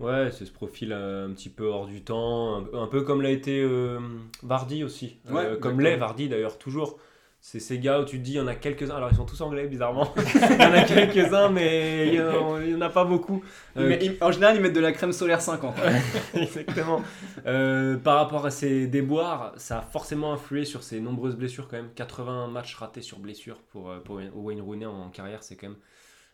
[0.00, 3.02] Ouais, c'est ce profil euh, un petit peu hors du temps, un, peu- un peu
[3.02, 3.98] comme l'a été euh,
[4.44, 5.16] Vardy aussi.
[5.28, 7.00] Euh, comme l'est Vardy d'ailleurs, toujours.
[7.40, 9.24] C'est ces gars où tu te dis, il y en a quelques-uns, alors ils sont
[9.24, 10.12] tous anglais bizarrement.
[10.16, 13.42] il y en a quelques-uns, mais il y en- il y en a pas beaucoup.
[13.76, 15.76] Euh, met- en général ils mettent de la crème solaire 50
[16.34, 17.00] Exactement.
[17.46, 21.76] Euh, par rapport à ses déboires, ça a forcément influé sur ses nombreuses blessures quand
[21.76, 21.90] même.
[21.94, 25.76] 80 matchs ratés sur blessure pour, euh, pour Wayne Rooney en carrière, c'est quand même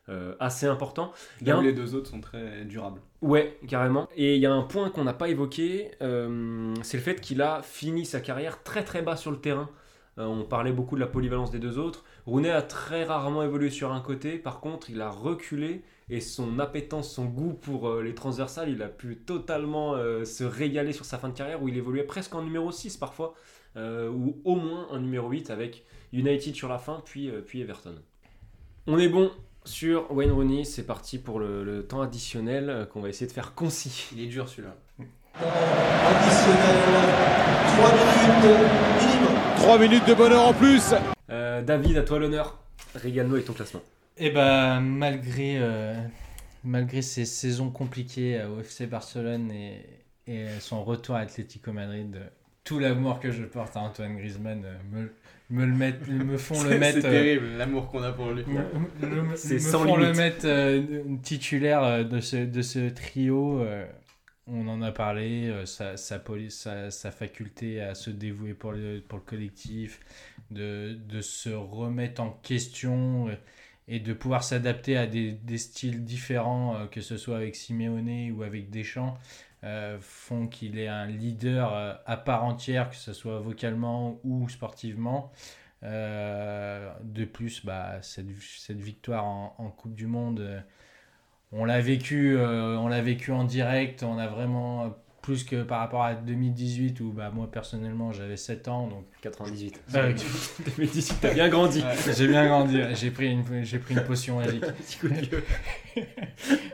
[0.08, 1.12] euh, assez important.
[1.42, 4.08] Il y a Là où un- les deux autres sont très durables Ouais, carrément.
[4.16, 7.40] Et il y a un point qu'on n'a pas évoqué, euh, c'est le fait qu'il
[7.42, 9.68] a fini sa carrière très très bas sur le terrain.
[10.18, 12.04] Euh, on parlait beaucoup de la polyvalence des deux autres.
[12.26, 16.58] Rooney a très rarement évolué sur un côté, par contre il a reculé et son
[16.58, 21.04] appétence, son goût pour euh, les transversales, il a pu totalement euh, se régaler sur
[21.04, 23.34] sa fin de carrière où il évoluait presque en numéro 6 parfois,
[23.76, 27.60] euh, ou au moins en numéro 8 avec United sur la fin, puis, euh, puis
[27.62, 27.94] Everton.
[28.86, 29.30] On est bon
[29.64, 33.54] sur Wayne Rooney, c'est parti pour le, le temps additionnel qu'on va essayer de faire
[33.54, 34.10] concis.
[34.14, 34.76] il est dur celui-là
[35.36, 36.84] Additionnel,
[37.78, 38.60] 3 minutes
[39.00, 39.23] minimum.
[39.64, 40.92] 3 minutes de bonheur en plus
[41.30, 42.58] Euh, David, à toi l'honneur.
[42.94, 43.80] Régale-nous avec ton classement.
[44.18, 45.94] Et bah, malgré, euh,
[46.64, 49.80] malgré ces saisons compliquées au FC Barcelone et,
[50.26, 52.26] et son retour à Atlético Madrid, euh,
[52.62, 55.10] tout l'amour que je porte à Antoine Griezmann euh, me,
[55.48, 57.00] me, le mettent- me font le c'est mettre.
[57.00, 58.44] c'est euh, terrible l'amour qu'on a pour lui
[59.36, 60.82] C'est sans font le mettre euh,
[61.22, 63.64] titulaire de ce, de ce trio.
[64.46, 69.02] On en a parlé, euh, sa, sa, sa, sa faculté à se dévouer pour le,
[69.24, 70.00] collectif,
[70.50, 73.34] de, se remettre en question euh,
[73.88, 78.30] et de pouvoir s'adapter à des, des styles différents, euh, que ce soit avec Simeone
[78.32, 79.16] ou avec Deschamps,
[80.00, 85.32] font qu'il est un leader à part entière, que ce soit vocalement ou sportivement.
[85.80, 88.26] De plus, bah, cette,
[88.78, 90.62] victoire en, Coupe du Monde,
[91.54, 94.02] on l'a vécu, euh, on l'a vécu en direct.
[94.02, 94.88] On a vraiment euh,
[95.22, 99.80] plus que par rapport à 2018 où bah, moi personnellement j'avais 7 ans donc 98.
[99.94, 100.12] Euh,
[100.76, 101.82] 2018, t'as bien grandi.
[102.16, 102.78] j'ai bien grandi.
[102.94, 104.60] J'ai pris une j'ai pris une potion magique.
[104.78, 105.44] Petit coup de vieux.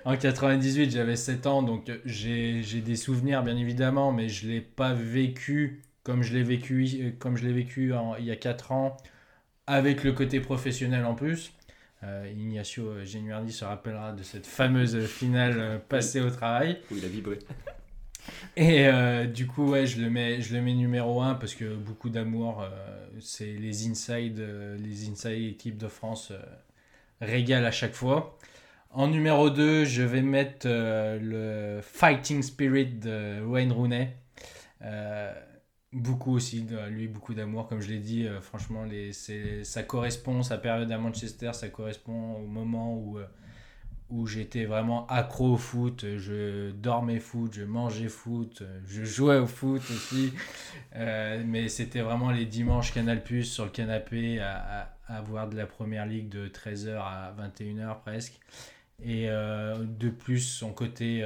[0.06, 4.48] En 98, j'avais 7 ans, donc euh, j'ai j'ai des souvenirs bien évidemment, mais je
[4.48, 8.30] l'ai pas vécu comme je l'ai vécu, euh, comme je l'ai vécu en- il y
[8.30, 8.96] a 4 ans,
[9.66, 11.52] avec le côté professionnel en plus.
[12.02, 16.78] Euh, Ignacio euh, Genuardi se rappellera de cette fameuse finale euh, passée au travail.
[16.90, 17.38] Où il a vibré.
[18.56, 21.74] Et euh, du coup, ouais, je le mets, je le mets numéro 1 parce que
[21.74, 22.62] beaucoup d'amour.
[22.62, 22.68] euh,
[23.20, 24.42] c'est les inside,
[24.78, 26.32] les inside équipes de France
[27.20, 28.38] régalent à chaque fois.
[28.92, 34.16] En numéro 2, je vais mettre le fighting spirit de Wayne Rooney.
[35.92, 38.24] Beaucoup aussi, lui, beaucoup d'amour, comme je l'ai dit.
[38.24, 43.26] euh, franchement, les, ça correspond, sa période à Manchester, ça correspond au moment où, euh,
[44.08, 46.04] où j'étais vraiment accro au foot.
[46.16, 50.32] Je dormais foot, je mangeais foot, je jouais au foot aussi.
[50.94, 55.56] Euh, mais c'était vraiment les dimanches Canal Plus sur le canapé à, à, voir de
[55.56, 58.38] la première ligue de 13h à 21h presque.
[59.02, 61.24] Et de plus, son côté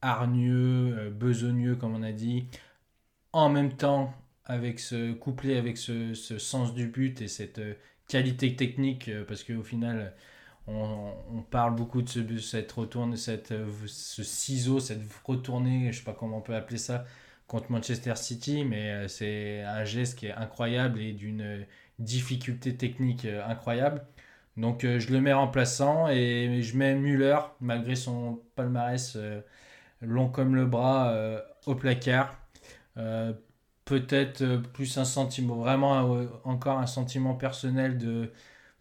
[0.00, 2.48] hargneux, besogneux, comme on a dit,
[3.38, 4.12] en même temps,
[4.48, 7.74] avec ce couplé avec ce, sens du but et cette euh,
[8.08, 10.14] qualité technique, euh, parce qu'au final,
[10.66, 16.04] on, parle beaucoup de ce, cette retourne, cette, euh, ce ciseau, cette retournée, je sais
[16.04, 17.04] pas comment on peut appeler ça,
[17.46, 21.66] contre Manchester City, mais c'est un geste qui est incroyable et d'une
[21.98, 24.04] difficulté technique incroyable.
[24.58, 29.16] Donc je le mets remplaçant et je mets Müller, malgré son palmarès
[30.02, 32.36] long comme le bras, au placard.
[32.98, 33.32] Euh,
[33.84, 38.30] Peut-être euh, plus un sentiment, vraiment euh, encore un sentiment personnel de,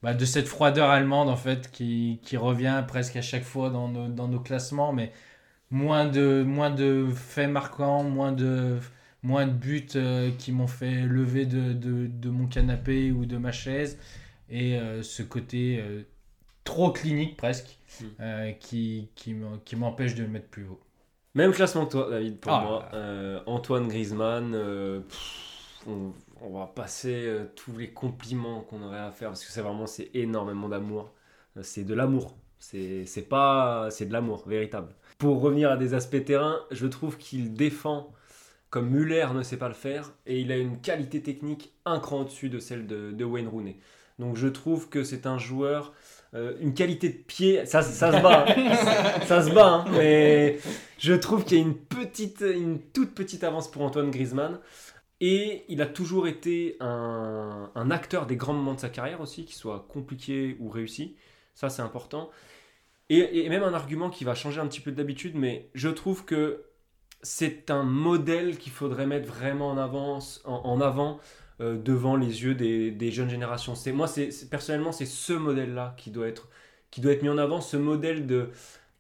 [0.04, 3.88] bah, de cette froideur allemande en fait qui, qui revient presque à chaque fois dans
[3.90, 5.14] nos, dans nos classements, mais
[5.72, 8.80] moins de, moins de faits marquants, moins de,
[9.24, 13.38] moins de buts euh, qui m'ont fait lever de, de, de mon canapé ou de
[13.38, 14.00] ma chaise
[14.50, 16.04] et euh, ce côté euh,
[16.64, 18.54] trop clinique presque Mm.
[18.60, 20.80] qui, qui m'empêche de le mettre plus haut.
[21.38, 22.62] Même classement que toi, David, pour Ah.
[22.62, 22.90] moi.
[22.94, 26.12] Euh, Antoine Griezmann, euh, pff, on,
[26.42, 29.86] on va passer euh, tous les compliments qu'on aurait à faire parce que c'est vraiment
[29.86, 31.12] c'est énormément d'amour.
[31.62, 32.36] C'est de l'amour.
[32.60, 34.96] C'est c'est pas c'est de l'amour véritable.
[35.20, 38.12] Pour revenir à des aspects terrain, je trouve qu'il défend
[38.72, 42.22] comme Muller ne sait pas le faire et il a une qualité technique un cran
[42.22, 43.78] au-dessus de celle de, de Wayne Rooney.
[44.20, 45.94] Donc je trouve que c'est un joueur
[46.38, 49.22] euh, une qualité de pied, ça, ça se bat, hein.
[49.26, 49.86] ça se bat, hein.
[49.92, 50.60] mais
[51.00, 54.60] je trouve qu'il y a une petite, une toute petite avance pour Antoine Griezmann.
[55.20, 59.46] Et il a toujours été un, un acteur des grands moments de sa carrière aussi,
[59.46, 61.16] qu'il soit compliqué ou réussi.
[61.56, 62.30] Ça, c'est important.
[63.10, 66.24] Et, et même un argument qui va changer un petit peu d'habitude, mais je trouve
[66.24, 66.66] que
[67.24, 71.20] c'est un modèle qu'il faudrait mettre vraiment en, avance, en, en avant
[71.62, 73.74] euh, devant les yeux des, des jeunes générations.
[73.94, 74.08] Moi,
[74.50, 76.48] personnellement, c'est ce modèle-là qui doit être
[76.92, 78.50] qui doit être mis en avant, ce modèle de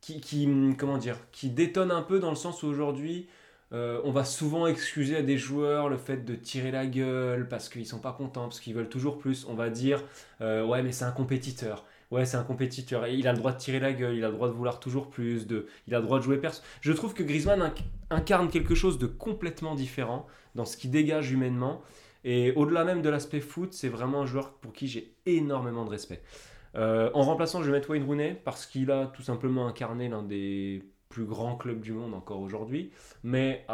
[0.01, 0.47] qui, qui
[0.77, 3.27] comment dire, qui détonne un peu dans le sens où aujourd'hui
[3.73, 7.69] euh, on va souvent excuser à des joueurs le fait de tirer la gueule parce
[7.69, 9.45] qu'ils sont pas contents, parce qu'ils veulent toujours plus.
[9.49, 10.03] On va dire
[10.41, 11.85] euh, ouais mais c'est un compétiteur.
[12.09, 14.33] Ouais, c'est un compétiteur il a le droit de tirer la gueule, il a le
[14.33, 16.61] droit de vouloir toujours plus, de, il a le droit de jouer perso.
[16.79, 21.31] Je trouve que Griezmann inc- incarne quelque chose de complètement différent dans ce qui dégage
[21.33, 21.81] humainement.
[22.29, 25.89] Et au-delà même de l'aspect foot, c'est vraiment un joueur pour qui j'ai énormément de
[25.89, 26.21] respect.
[26.75, 30.23] Euh, en remplaçant, je vais mettre Wayne Rooney parce qu'il a tout simplement incarné l'un
[30.23, 32.91] des plus grands clubs du monde encore aujourd'hui,
[33.23, 33.65] mais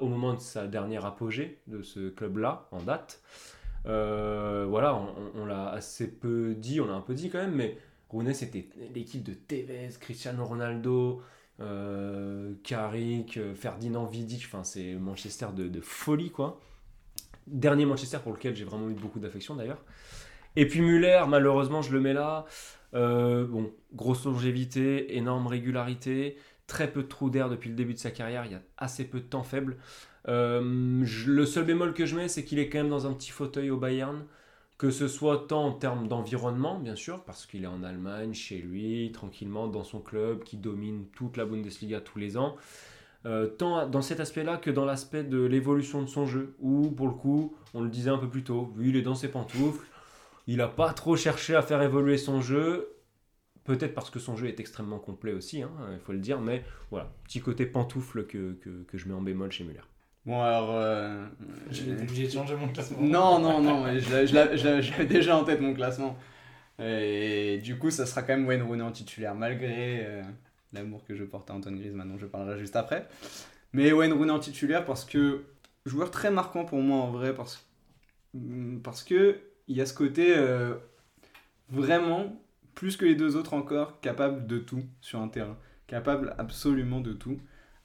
[0.00, 3.22] au moment de sa dernière apogée de ce club-là, en date,
[3.86, 5.00] euh, voilà,
[5.36, 8.68] on, l'a assez peu dit, on l'a un peu dit quand même, mais Rooney c'était
[8.92, 11.22] l'équipe de Tevez, Cristiano Ronaldo,
[11.60, 16.58] euh, Carrick, Ferdinand Vidic, enfin c'est Manchester de folie quoi.
[17.46, 19.82] Dernier Manchester pour lequel j'ai vraiment eu beaucoup d'affection d'ailleurs.
[20.56, 22.44] Et puis Muller, malheureusement, je le mets là.
[22.94, 26.36] Euh, bon, grosse longévité, énorme régularité,
[26.66, 29.04] très peu de trous d'air depuis le début de sa carrière, il y a assez
[29.04, 29.76] peu de temps faible.
[30.28, 33.30] Euh, le seul bémol que je mets, c'est qu'il est quand même dans un petit
[33.30, 34.24] fauteuil au Bayern,
[34.76, 38.58] que ce soit tant en termes d'environnement, bien sûr, parce qu'il est en Allemagne, chez
[38.58, 42.56] lui, tranquillement, dans son club, qui domine toute la Bundesliga tous les ans.
[43.26, 47.06] Euh, tant dans cet aspect-là que dans l'aspect de l'évolution de son jeu, où pour
[47.06, 49.86] le coup, on le disait un peu plus tôt, vu il est dans ses pantoufles,
[50.46, 52.96] il n'a pas trop cherché à faire évoluer son jeu,
[53.64, 56.64] peut-être parce que son jeu est extrêmement complet aussi, hein, il faut le dire, mais
[56.90, 59.80] voilà, petit côté pantoufle que, que, que je mets en bémol chez Muller.
[60.24, 60.70] Bon, alors.
[60.72, 61.26] euh,
[61.70, 62.98] Je vais être obligé de changer mon classement.
[63.00, 66.16] Non, non, non, j'avais déjà en tête mon classement.
[66.78, 70.22] Et du coup, ça sera quand même Wayne Rooney en titulaire, malgré euh,
[70.72, 73.08] l'amour que je porte à Antoine Griezmann, dont je parlerai juste après.
[73.72, 75.44] Mais Wayne Rooney en titulaire parce que
[75.86, 77.66] joueur très marquant pour moi en vrai, parce,
[78.82, 80.74] parce que il y a ce côté euh,
[81.68, 82.42] vraiment,
[82.74, 85.56] plus que les deux autres encore, capable de tout sur un terrain.
[85.86, 87.38] Capable absolument de tout,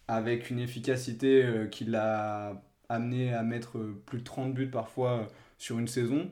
[0.07, 5.27] avec une efficacité euh, qui l'a amené à mettre euh, plus de 30 buts parfois
[5.57, 6.31] sur une saison,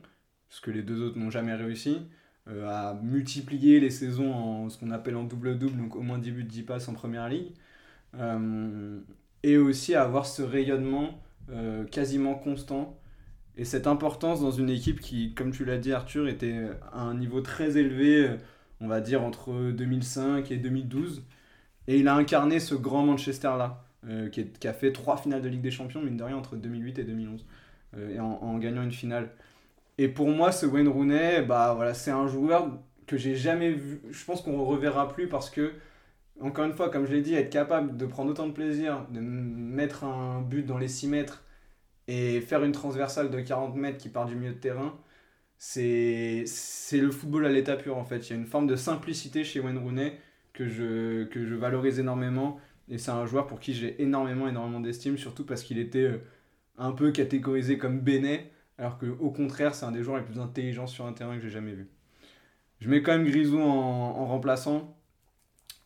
[0.49, 2.08] ce que les deux autres n'ont jamais réussi,
[2.50, 6.32] euh, à multiplier les saisons en ce qu'on appelle en double-double, donc au moins 10
[6.32, 7.52] buts, 10 passes en première ligue,
[8.16, 9.00] Euh,
[9.44, 11.20] et aussi à avoir ce rayonnement
[11.50, 12.98] euh, quasiment constant,
[13.58, 17.16] et cette importance dans une équipe qui, comme tu l'as dit Arthur, était à un
[17.16, 18.30] niveau très élevé,
[18.82, 21.24] on va dire entre 2005 et 2012,
[21.88, 23.84] et il a incarné ce grand Manchester-là,
[24.32, 27.04] qui, a fait trois finales de Ligue des Champions, mine de rien, entre 2008 et
[27.04, 27.46] 2011,
[27.98, 29.30] euh, et en gagnant une finale.
[29.98, 34.02] Et pour moi, ce Wayne Rooney, bah, voilà, c'est un joueur que j'ai jamais vu.
[34.10, 35.74] Je pense qu'on ne reverra plus parce que,
[36.41, 39.20] encore une fois, comme je l'ai dit, être capable de prendre autant de plaisir, de
[39.20, 41.44] mettre un but dans les 6 mètres
[42.08, 44.98] et faire une transversale de 40 mètres qui part du milieu de terrain,
[45.58, 46.46] c'est
[46.94, 48.30] le football à l'état pur en fait.
[48.30, 50.20] Il y a une forme de simplicité chez Wayne Rooney
[50.54, 52.60] que je, que je valorise énormément.
[52.89, 56.18] Et c'est un joueur pour qui j'ai énormément, énormément d'estime, surtout parce qu'il était euh,
[56.78, 60.88] un peu catégorisé comme Bénet, alors qu'au contraire, c'est un des joueurs les plus intelligents
[60.88, 61.88] sur un terrain que j'ai jamais vu.
[62.80, 64.96] Je mets quand même Grisou en, en remplaçant,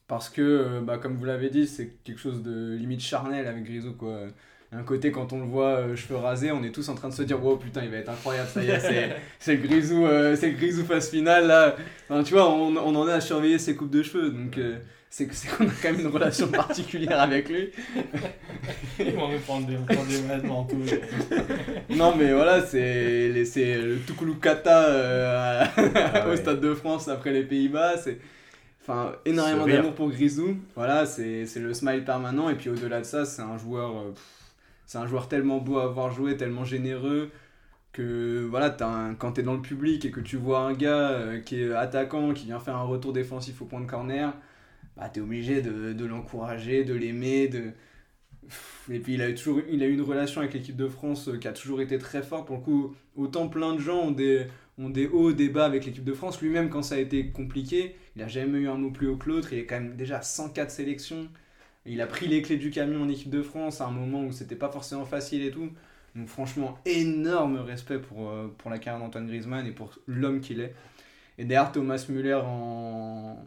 [0.07, 3.63] parce que, euh, bah, comme vous l'avez dit, c'est quelque chose de limite charnel avec
[3.65, 3.93] Grisou.
[3.93, 4.27] Quoi.
[4.71, 7.13] Un côté, quand on le voit euh, cheveux rasés, on est tous en train de
[7.13, 10.05] se dire Wow, putain, il va être incroyable, ça y est, c'est, c'est le Grisou,
[10.05, 11.47] euh, c'est le Grisou phase finale.
[11.47, 11.75] Là.
[12.09, 14.79] Enfin, tu vois, on, on en est à surveiller ses coupes de cheveux, donc euh,
[15.09, 17.69] c'est, qu'on a quand même une relation particulière avec lui.
[18.99, 19.77] Ils vont me prendre des,
[20.21, 20.77] vêtements tout.
[21.89, 26.35] Non, mais voilà, c'est, le Tukulukata euh, Ah au.
[26.35, 27.95] Stade de France après les Pays-Bas.
[28.81, 30.57] Enfin, énormément d'amour pour Grisou.
[30.75, 32.49] Voilà, c'est, le smile permanent.
[32.49, 34.13] Et puis au-delà de ça, c'est un joueur, euh,
[34.85, 37.29] c'est un joueur tellement beau à voir jouer, tellement généreux.
[37.91, 41.39] Que voilà, un- quand t'es dans le public et que tu vois un gars euh,
[41.39, 44.33] qui est attaquant, qui vient faire un retour défensif au point de corner,
[44.97, 47.71] bah, t'es obligé de, l'encourager, de l'aimer, de,
[48.91, 51.53] Et puis il a, toujours, eu une relation avec l'équipe de France euh, qui a
[51.53, 52.47] toujours été très forte.
[52.47, 54.47] Pour le coup, autant plein de gens ont des,
[55.07, 56.41] hauts, des bas avec l'équipe de France.
[56.41, 59.29] Lui-même, quand ça a été compliqué, il a jamais eu un mot plus haut que
[59.29, 59.53] l'autre.
[59.53, 61.27] Il est quand même déjà à 104 sélections.
[61.85, 64.31] Il a pris les clés du camion en équipe de France à un moment où
[64.31, 65.69] c'était pas forcément facile et tout.
[66.15, 70.59] Donc franchement, énorme respect pour, euh, pour la carrière d'Antoine Griezmann et pour l'homme qu'il
[70.59, 70.73] est.
[71.37, 73.37] Et derrière Thomas Müller en,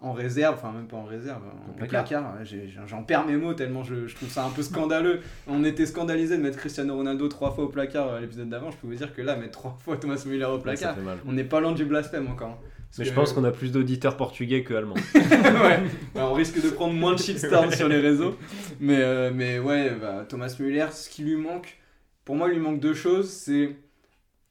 [0.00, 2.04] en réserve, enfin même pas en réserve, en placard.
[2.04, 5.20] placard, j'ai- j'en perds mes mots tellement je, je trouve ça un peu scandaleux.
[5.48, 8.76] On était scandalisé de mettre Cristiano Ronaldo trois fois au placard à l'épisode d'avant, je
[8.76, 11.18] peux vous dire que là, mettre trois fois Thomas Müller au placard, mal.
[11.26, 12.50] on n'est pas loin du blasphème encore.
[12.50, 12.58] hein.
[12.98, 14.94] Mais je pense qu'on a plus d'auditeurs portugais que allemands.
[15.14, 15.80] ouais,
[16.14, 18.36] bah, on risque de prendre moins de shitstorm sur les réseaux.
[18.80, 21.78] Mais, euh, mais ouais, bah, Thomas Müller, ce qui lui manque,
[22.26, 23.30] pour moi, il lui manque deux choses.
[23.30, 23.76] C'est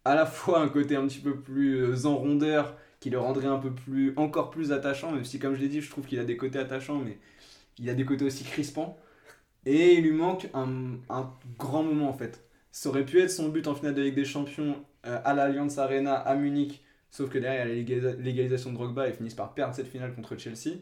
[0.05, 3.47] à la fois un côté un petit peu plus euh, en rondeur qui le rendrait
[3.47, 6.19] un peu plus, encore plus attachant, même si, comme je l'ai dit, je trouve qu'il
[6.19, 7.17] a des côtés attachants, mais
[7.79, 8.97] il a des côtés aussi crispants.
[9.65, 10.69] Et il lui manque un,
[11.59, 12.43] grand moment en fait.
[12.71, 15.79] Ça aurait pu être son but en finale de Ligue des Champions euh, à l'Allianz
[15.79, 19.75] Arena à Munich, sauf que derrière la légalisa- légalisation de Drogba et finissent par perdre
[19.75, 20.77] cette finale contre Chelsea.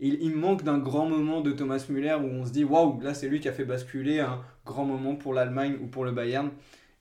[0.00, 3.14] Il, il manque d'un grand moment de Thomas Müller où on se dit waouh, là
[3.14, 6.50] c'est lui qui a fait basculer un grand moment pour l'Allemagne ou pour le Bayern.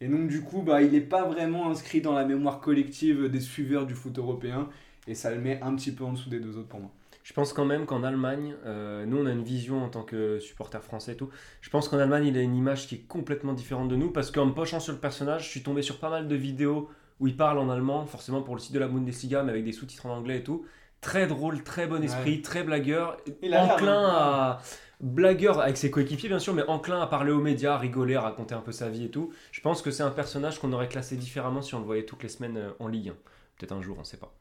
[0.01, 3.39] Et donc du coup, bah, il n'est pas vraiment inscrit dans la mémoire collective des
[3.39, 4.69] suiveurs du foot européen
[5.07, 6.91] et ça le met un petit peu en dessous des deux autres pour moi.
[7.23, 10.39] Je pense quand même qu'en Allemagne, euh, nous on a une vision en tant que
[10.39, 11.29] supporter français et tout.
[11.61, 14.29] Je pense qu'en Allemagne, il a une image qui est complètement différente de nous parce
[14.29, 16.89] qu'en me penchant sur le personnage, je suis tombé sur pas mal de vidéos
[17.21, 19.71] où il parle en allemand, forcément pour le site de la Bundesliga, mais avec des
[19.71, 20.65] sous-titres en anglais et tout.
[20.99, 24.61] Très drôle, très bon esprit, très blagueur, enclin à.
[25.03, 28.21] Blagueur avec ses coéquipiers, bien sûr, mais enclin à parler aux médias, à rigoler, à
[28.21, 29.31] raconter un peu sa vie et tout.
[29.51, 32.23] Je pense que c'est un personnage qu'on aurait classé différemment si on le voyait toutes
[32.23, 33.11] les semaines euh, en Ligue 1.
[33.59, 34.33] Peut-être un jour, on sait pas.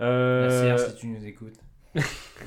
[0.00, 1.56] Euh, Nasser, si tu nous écoutes.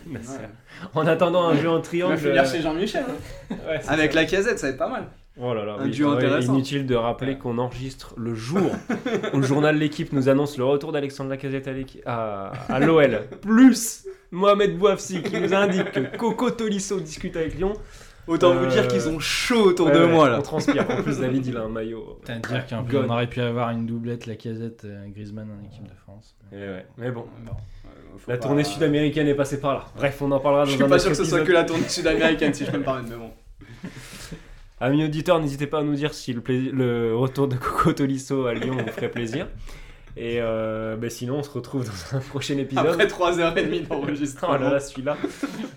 [0.07, 0.37] Nasser.
[0.39, 0.49] Ouais.
[0.95, 2.17] En attendant un jeu en triangle.
[2.17, 3.03] finir euh, chez Jean-Michel.
[3.07, 3.55] hein.
[3.67, 4.21] ouais, Avec ça.
[4.21, 5.07] la casette, ça va être pas mal.
[5.41, 5.89] Oh là là, un oui.
[5.91, 6.53] duo ouais, intéressant.
[6.53, 8.71] Inutile de rappeler qu'on enregistre le jour
[9.33, 13.21] où le journal L'équipe nous annonce le retour d'Alexandre Lacazette à, l'équi- à, à l'OL.
[13.41, 17.73] Plus Mohamed Bouafsi qui nous indique que Coco Tolisso discute avec Lyon.
[18.25, 20.39] Autant vous Euh, dire qu'ils ont chaud autour Ouais, de ouais, moi là.
[20.39, 20.85] On transpire.
[20.89, 22.19] En plus, David, il a un maillot.
[22.25, 25.93] T'as à dire qu'on aurait pu avoir une doublette, la casette, Griezmann en équipe de
[26.05, 26.35] France.
[26.53, 26.85] Et ouais.
[26.97, 27.25] Mais bon,
[28.27, 29.85] la pas- tournée sud-américaine est passée par là.
[29.97, 31.51] Bref, on en parlera dans Je suis un pas autre sûr que ce soit que
[31.51, 33.31] la tournée sud-américaine si je peux me permettre, mais bon.
[34.79, 38.53] Amis auditeurs, n'hésitez pas à nous dire si le, le retour de Coco Tolisso à
[38.53, 39.47] Lyon vous ferait plaisir.
[40.15, 42.85] Et euh, bah, sinon, on se retrouve dans un prochain épisode.
[42.85, 44.53] Après 3h30 d'enregistrement.
[44.59, 45.17] Oh là là, celui-là.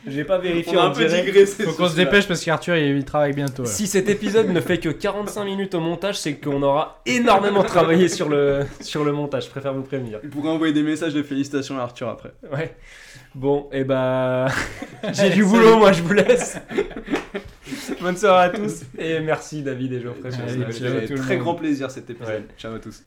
[0.06, 1.24] J'ai pas vérifié On a un peu direct.
[1.24, 1.64] digressé.
[1.64, 3.62] Faut qu'on se dépêche parce qu'Arthur il, il travaille bientôt.
[3.62, 3.68] là.
[3.68, 8.08] Si cet épisode ne fait que 45 minutes au montage, c'est qu'on aura énormément travaillé
[8.08, 9.46] sur le, sur le montage.
[9.46, 10.20] Je préfère vous prévenir.
[10.22, 12.32] Il pourrait envoyer des messages de félicitations à Arthur après.
[12.52, 12.76] Ouais.
[13.34, 14.46] Bon, et bah.
[15.12, 16.58] J'ai du boulot, moi, je vous laisse.
[18.00, 18.82] Bonne soirée à tous.
[18.98, 20.30] Et merci, David et Geoffrey.
[20.30, 22.28] le Très grand plaisir cet épisode.
[22.34, 22.46] Ouais.
[22.58, 23.02] Ciao à tous.